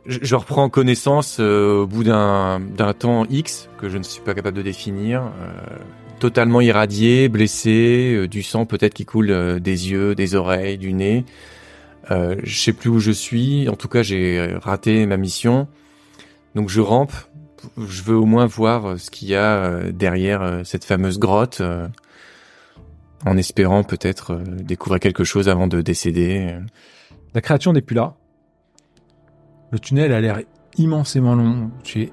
[0.06, 4.22] Je, je reprends connaissance euh, au bout d'un d'un temps X que je ne suis
[4.22, 5.22] pas capable de définir.
[5.22, 5.78] euh,
[6.20, 10.94] totalement irradié, blessé, euh, du sang peut-être qui coule euh, des yeux, des oreilles, du
[10.94, 11.26] nez.
[12.12, 13.68] Euh, je sais plus où je suis.
[13.70, 15.68] En tout cas, j'ai raté ma mission.
[16.56, 17.14] Donc je rampe.
[17.78, 21.18] Je veux au moins voir euh, ce qu'il y a euh, derrière euh, cette fameuse
[21.18, 21.88] grotte, euh,
[23.26, 26.56] en espérant peut-être euh, découvrir quelque chose avant de décéder.
[27.34, 28.16] La créature n'est plus là.
[29.72, 30.42] Le tunnel a l'air
[30.78, 31.72] immensément long.
[31.84, 32.12] Tu es...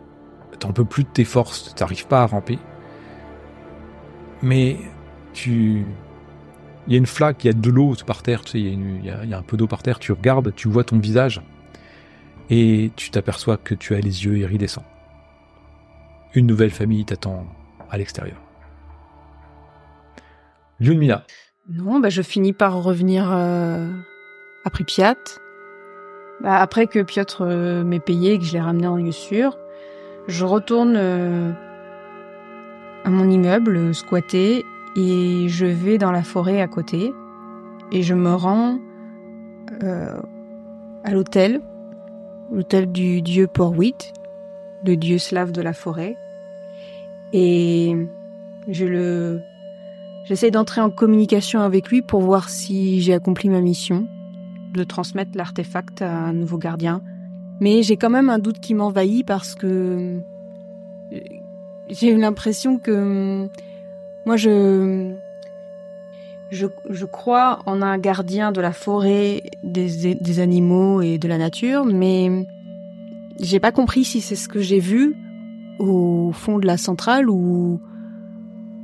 [0.59, 1.75] T'en peux plus de tes forces.
[1.75, 2.59] T'arrives pas à ramper.
[4.43, 4.77] Mais
[5.33, 5.85] tu...
[6.87, 9.05] Il y a une flaque, il y a de l'eau par terre, tu sais, il
[9.05, 11.41] y, a un peu d'eau par terre, tu regardes, tu vois ton visage,
[12.51, 14.85] et tu t'aperçois que tu as les yeux iridescents.
[16.35, 17.47] Une nouvelle famille t'attend
[17.89, 18.37] à l'extérieur.
[20.81, 21.25] Lyudmila,
[21.71, 23.89] Non, bah, je finis par revenir euh,
[24.65, 25.15] à Pripyat.
[26.41, 29.57] Bah, après que Piotr euh, m'ait payé et que je l'ai ramené en lieu sûr,
[30.27, 31.53] je retourne euh,
[33.05, 34.65] à mon immeuble squatté
[34.97, 37.13] et je vais dans la forêt à côté
[37.91, 38.79] et je me rends
[39.83, 40.21] euh,
[41.05, 41.61] à l'hôtel,
[42.53, 44.13] l'hôtel du dieu Porwit,
[44.85, 46.17] le dieu slave de la forêt.
[47.33, 47.97] Et
[48.69, 49.41] je le
[50.25, 54.07] J'essaie d'entrer en communication avec lui pour voir si j'ai accompli ma mission,
[54.73, 57.03] de transmettre l'artefact à un nouveau gardien.
[57.61, 60.21] Mais j'ai quand même un doute qui m'envahit parce que
[61.89, 63.49] j'ai eu l'impression que
[64.25, 65.13] moi je,
[66.51, 71.85] je crois en un gardien de la forêt, des, des animaux et de la nature,
[71.85, 72.47] mais
[73.41, 75.17] j'ai pas compris si c'est ce que j'ai vu
[75.79, 77.81] au fond de la centrale ou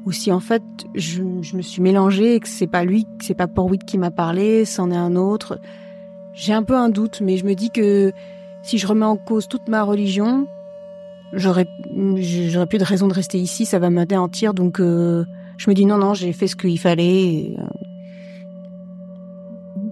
[0.06, 0.62] ou si en fait
[0.94, 4.10] je, je me suis mélangée et que c'est pas lui, c'est pas Porwit qui m'a
[4.10, 5.60] parlé, c'en est un autre.
[6.32, 8.12] J'ai un peu un doute, mais je me dis que
[8.62, 10.46] si je remets en cause toute ma religion,
[11.32, 15.24] j'aurais plus de raison de rester ici, ça va m'anéantir, donc euh,
[15.56, 17.54] je me dis non non, j'ai fait ce qu'il fallait.
[17.58, 17.62] euh,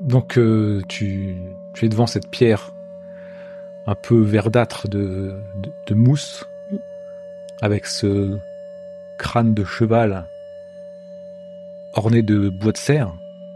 [0.02, 1.36] Donc euh, tu,
[1.82, 2.72] es devant cette pierre
[3.86, 6.44] un peu verdâtre de, de, de mousse
[7.62, 8.36] avec ce
[9.18, 10.26] crâne de cheval
[11.94, 13.12] orné de bois de serre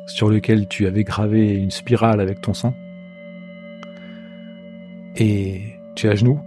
[0.07, 2.75] sur lequel tu avais gravé une spirale avec ton sang.
[5.17, 5.61] Et
[5.95, 6.41] tu es à genoux.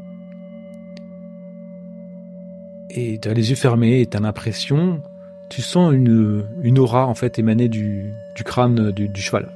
[2.95, 5.01] Et tu as les yeux fermés et tu as l'impression,
[5.49, 9.49] tu sens une, une aura en fait émanée du, du crâne du, du cheval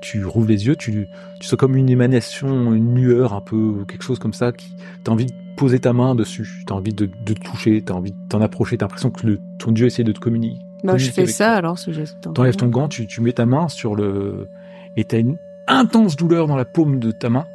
[0.00, 4.02] tu rouvres les yeux, tu, tu sens comme une émanation, une lueur, un peu quelque
[4.02, 4.72] chose comme ça, qui
[5.04, 8.12] t'as envie de poser ta main dessus, t'as envie de, de te toucher, t'as envie
[8.12, 10.58] de t'en approcher, t'as l'impression que le, ton dieu essaie de te communiquer.
[10.82, 11.54] bah, je fais ça toi.
[11.56, 12.16] alors ce geste.
[12.34, 14.48] T'enlèves ton gant, tu, tu mets ta main sur le...
[14.96, 15.36] Et t'as une
[15.68, 17.46] intense douleur dans la paume de ta main.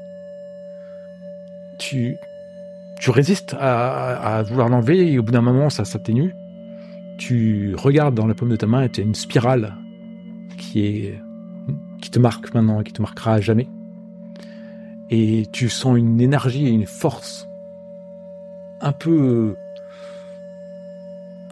[1.80, 2.18] Tu,
[3.00, 6.34] tu résistes à, vouloir l'enlever et au bout d'un moment, ça s'atténue.
[7.18, 9.76] Tu regardes dans la paume de ta main et tu as une spirale
[10.58, 11.12] qui
[12.12, 13.68] te marque maintenant et qui te marquera à jamais.
[15.10, 17.48] Et tu sens une énergie et une force
[18.82, 19.56] un peu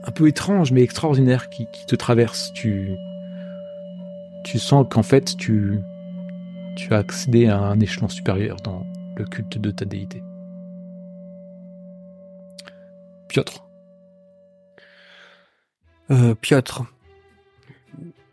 [0.05, 2.51] un peu étrange mais extraordinaire qui, te traverse.
[2.53, 2.97] Tu
[4.55, 5.83] sens qu'en fait tu
[6.89, 10.23] as accédé à un échelon supérieur dans le culte de ta déité.
[13.33, 13.63] Piotr.
[16.11, 16.83] Euh, Piotr.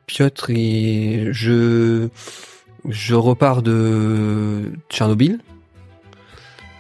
[0.06, 2.08] Piotr, et je,
[2.86, 5.40] je repars de Tchernobyl.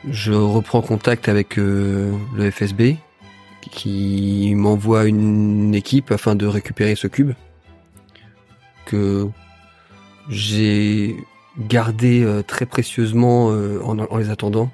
[0.06, 2.96] Je reprends contact avec euh, le FSB
[3.70, 7.32] qui m'envoie une équipe afin de récupérer ce cube
[8.84, 9.28] que
[10.28, 11.16] j'ai
[11.58, 14.70] gardé euh, très précieusement en, en les attendant.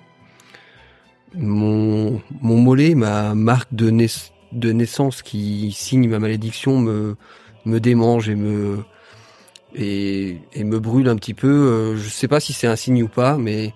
[1.37, 7.16] Mon, mon mollet, ma marque de, naiss- de naissance qui signe ma malédiction me,
[7.66, 8.79] me démange et me
[9.75, 11.49] et, me brûle un petit peu.
[11.49, 13.74] Euh, Je sais pas si c'est un signe ou pas, mais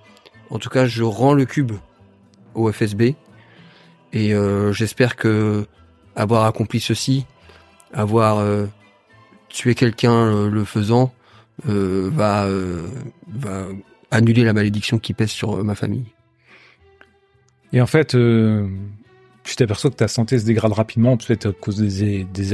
[0.49, 1.73] en tout cas, je rends le cube
[2.55, 3.15] au FSB
[4.13, 5.67] et euh, j'espère que
[6.17, 7.27] avoir accompli ceci,
[7.93, 8.67] avoir euh,
[9.51, 11.13] tué quelqu'un le faisant,
[11.69, 12.49] euh, va
[14.11, 16.07] annuler la malédiction qui pèse sur ma famille.
[17.73, 18.68] Et en fait, euh,
[19.45, 22.53] tu t'aperçois que ta santé se dégrade rapidement, peut-être à cause des, des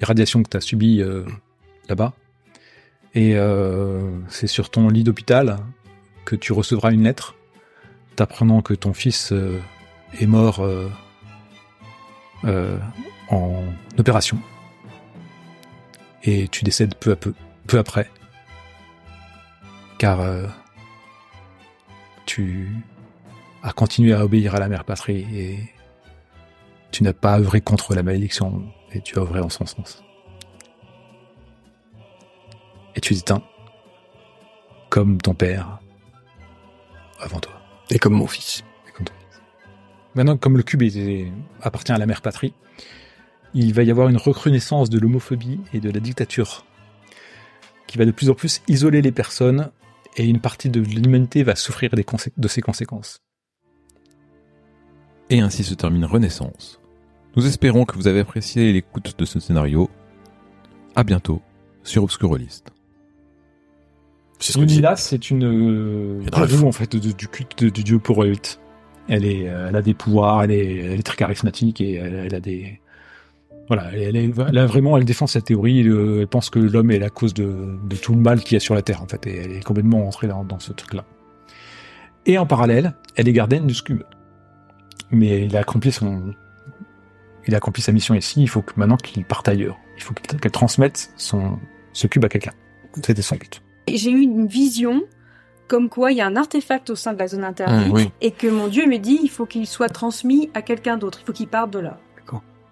[0.00, 1.24] irradiations que tu as subies euh,
[1.88, 2.14] là-bas.
[3.14, 5.58] Et euh, c'est sur ton lit d'hôpital
[6.24, 7.34] que tu recevras une lettre
[8.16, 9.32] t'apprenant que ton fils
[10.18, 10.66] est mort
[13.28, 13.62] en
[13.98, 14.38] opération.
[16.24, 17.34] Et tu décèdes peu à peu,
[17.66, 18.10] peu après.
[19.98, 20.20] Car
[22.24, 22.70] tu
[23.66, 25.58] as continué à obéir à la mère patrie et
[26.92, 28.62] tu n'as pas œuvré contre la malédiction
[28.92, 30.04] et tu as œuvré en son sens.
[32.94, 33.42] Et tu t'éteins
[34.88, 35.80] comme ton père
[37.20, 37.60] avant toi.
[37.90, 38.62] Et comme mon fils.
[38.88, 39.40] Et comme ton fils.
[40.14, 41.26] Maintenant, comme le cube est-
[41.60, 42.54] appartient à la mère patrie,
[43.52, 46.64] il va y avoir une recrudescence de l'homophobie et de la dictature
[47.88, 49.70] qui va de plus en plus isoler les personnes
[50.16, 52.06] et une partie de l'humanité va souffrir des
[52.36, 53.18] de ses conséquences.
[55.30, 56.80] Et ainsi se termine Renaissance.
[57.36, 59.90] Nous espérons que vous avez apprécié l'écoute de ce scénario.
[60.94, 61.42] À bientôt
[61.82, 62.68] sur Obscurolist.
[64.38, 64.58] C'est ce
[64.96, 66.20] c'est une euh,
[66.68, 68.60] en fait de- du culte du dieu Poroït.
[69.08, 72.14] Elle est, euh, elle a des pouvoirs, elle est, elle est très charismatique et elle,
[72.14, 72.80] elle a des,
[73.68, 75.86] voilà, elle, est, elle a vraiment, elle défend cette théorie.
[75.88, 78.56] euh, elle pense que l'homme est la cause de, de tout le mal qu'il y
[78.56, 81.04] a sur la terre, en fait, et elle est complètement entrée dans, dans ce truc-là.
[82.26, 84.02] Et en parallèle, elle est gardienne du Scum.
[85.10, 86.34] Mais il a accompli son,
[87.46, 88.42] il a accompli sa mission ici.
[88.42, 89.76] Il faut que maintenant qu'il parte ailleurs.
[89.96, 91.58] Il faut qu'il- qu'elle transmette son,
[91.92, 92.52] ce cube à quelqu'un.
[93.04, 93.62] C'était son but.
[93.88, 95.02] J'ai eu une vision
[95.68, 98.10] comme quoi il y a un artefact au sein de la zone interdite Mmh, oui.
[98.20, 101.26] et que mon dieu me dit il faut qu'il soit transmis à quelqu'un d'autre, il
[101.26, 101.98] faut qu'il parte de là.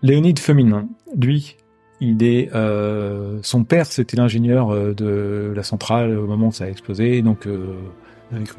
[0.03, 0.87] Léonide Feminin,
[1.19, 1.57] lui,
[2.01, 6.65] il est, euh, son père, c'était l'ingénieur euh, de la centrale au moment où ça
[6.65, 7.23] a explosé.
[7.23, 7.75] Donc, euh,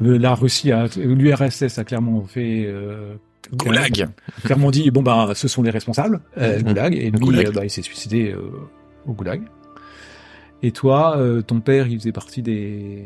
[0.00, 3.14] le- la Russie, l'URSS a clairement fait, euh,
[3.52, 4.08] Goulag.
[4.44, 6.60] clairement dit, bon bah, ce sont les responsables, euh.
[6.60, 7.46] Goulag, et lui, Goulag.
[7.48, 8.40] euh, bah, il s'est suicidé euh,
[9.06, 9.42] au Goulag.
[10.62, 13.04] Et toi, euh, ton père, il faisait partie des,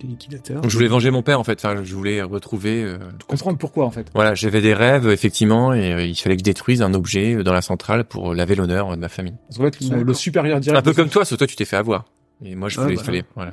[0.00, 0.60] des liquidateurs?
[0.60, 1.58] Donc, je voulais venger mon père en fait.
[1.64, 2.84] Enfin, je voulais retrouver.
[2.84, 4.08] euh, comprendre pourquoi en fait?
[4.14, 7.54] Voilà, j'avais des rêves effectivement et euh, il fallait que je détruise un objet dans
[7.54, 9.34] la centrale pour laver l'honneur de ma famille.
[9.48, 10.78] Parce qu'en fait, le, supérieur direct.
[10.78, 12.04] Un peu comme toi, sauf toi tu t'es fait avoir.
[12.44, 13.02] Et moi je Ah, voulais, bah.
[13.02, 13.52] fallait, voilà.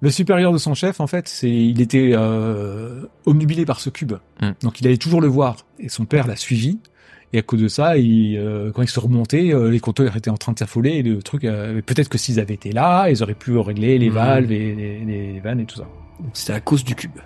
[0.00, 4.14] Le supérieur de son chef, en fait, c'est il était euh, omnubilé par ce cube.
[4.40, 4.50] Mm.
[4.62, 5.56] Donc il allait toujours le voir.
[5.78, 6.78] Et son père l'a suivi.
[7.32, 10.30] Et à cause de ça, il, euh, quand il se remontait, euh, les compteurs étaient
[10.30, 10.92] en train de s'affoler.
[10.92, 14.08] Et le truc, euh, peut-être que s'ils avaient été là, ils auraient pu régler les
[14.10, 14.14] Mm.
[14.14, 15.88] valves et les, les vannes et tout ça.
[16.32, 17.18] C'était à cause du cube.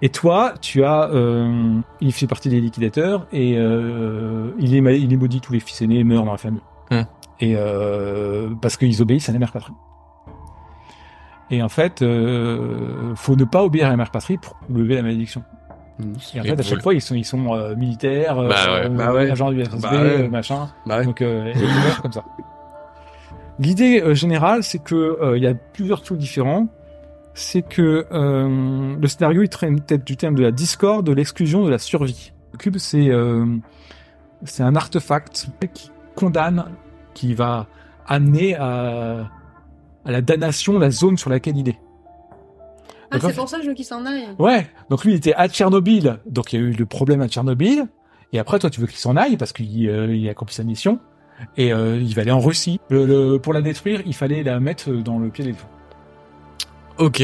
[0.00, 5.12] Et toi, tu as, euh, il fait partie des liquidateurs et euh, il est il
[5.12, 6.62] est maudit tous les fils aînés meurent dans la famille.
[6.90, 7.02] Hmm.
[7.40, 9.72] Et euh, parce qu'ils obéissent à la mère patrie.
[11.50, 15.02] Et en fait, euh, faut ne pas obéir à la mère patrie pour lever la
[15.02, 15.42] malédiction.
[16.34, 16.82] Et en fait, à chaque Oui.
[16.82, 18.86] fois, ils sont ils sont euh, militaires, euh, Bah ouais.
[18.86, 19.30] euh, Bah ouais.
[19.30, 19.98] agents du FSB, Bah ouais.
[19.98, 20.68] euh, machin.
[20.86, 21.04] Bah ouais.
[21.06, 22.24] Donc euh, et ils meurent comme ça.
[23.58, 26.68] L'idée euh, générale, c'est que euh, il y a plusieurs trucs différents.
[27.34, 31.64] C'est que euh, le scénario il traîne tête du thème de la discorde, de l'exclusion,
[31.64, 32.32] de la survie.
[32.52, 33.44] Le cube, c'est euh,
[34.44, 36.64] c'est un artefact qui condamne,
[37.14, 37.66] qui va
[38.06, 39.28] amener à
[40.08, 41.78] à la damnation la zone sur laquelle il est.
[43.10, 44.24] Ah, c'est pour ça que je veux qu'il s'en aille.
[44.38, 44.66] Ouais.
[44.90, 46.18] Donc lui, il était à Tchernobyl.
[46.26, 47.84] Donc il y a eu le problème à Tchernobyl.
[48.32, 50.64] Et après, toi, tu veux qu'il s'en aille parce qu'il euh, il a accompli sa
[50.64, 50.98] mission.
[51.56, 52.80] Et euh, il va aller en Russie.
[52.90, 55.68] Le, le- pour la détruire, il fallait la mettre dans le pied d'éléphant.
[56.98, 57.22] Ok.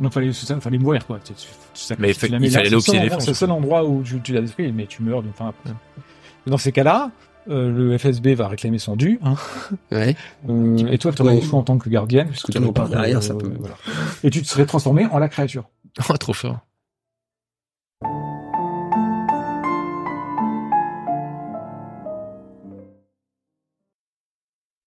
[0.00, 1.18] Donc fallait, ça, fallait mourir, quoi.
[1.22, 3.34] Tu, tu- tu Mais il tu la il fallait aller au pied d'éléphant, C'est le
[3.34, 5.70] seul endroit où tu, tu la détruis, mais tu meurs d'une fin après.
[6.46, 7.10] Dans ces cas-là,
[7.48, 9.18] euh, le FSB va réclamer son dû.
[9.22, 9.34] Hein.
[9.92, 10.16] Ouais.
[10.48, 13.22] Euh, et toi, tu aurais le choix en tant que gardienne, puisque Tu pas derrière,
[13.22, 13.74] ça peut- voilà.
[14.24, 15.68] Et tu te serais transformé en la créature.
[16.08, 16.58] Oh, trop fort.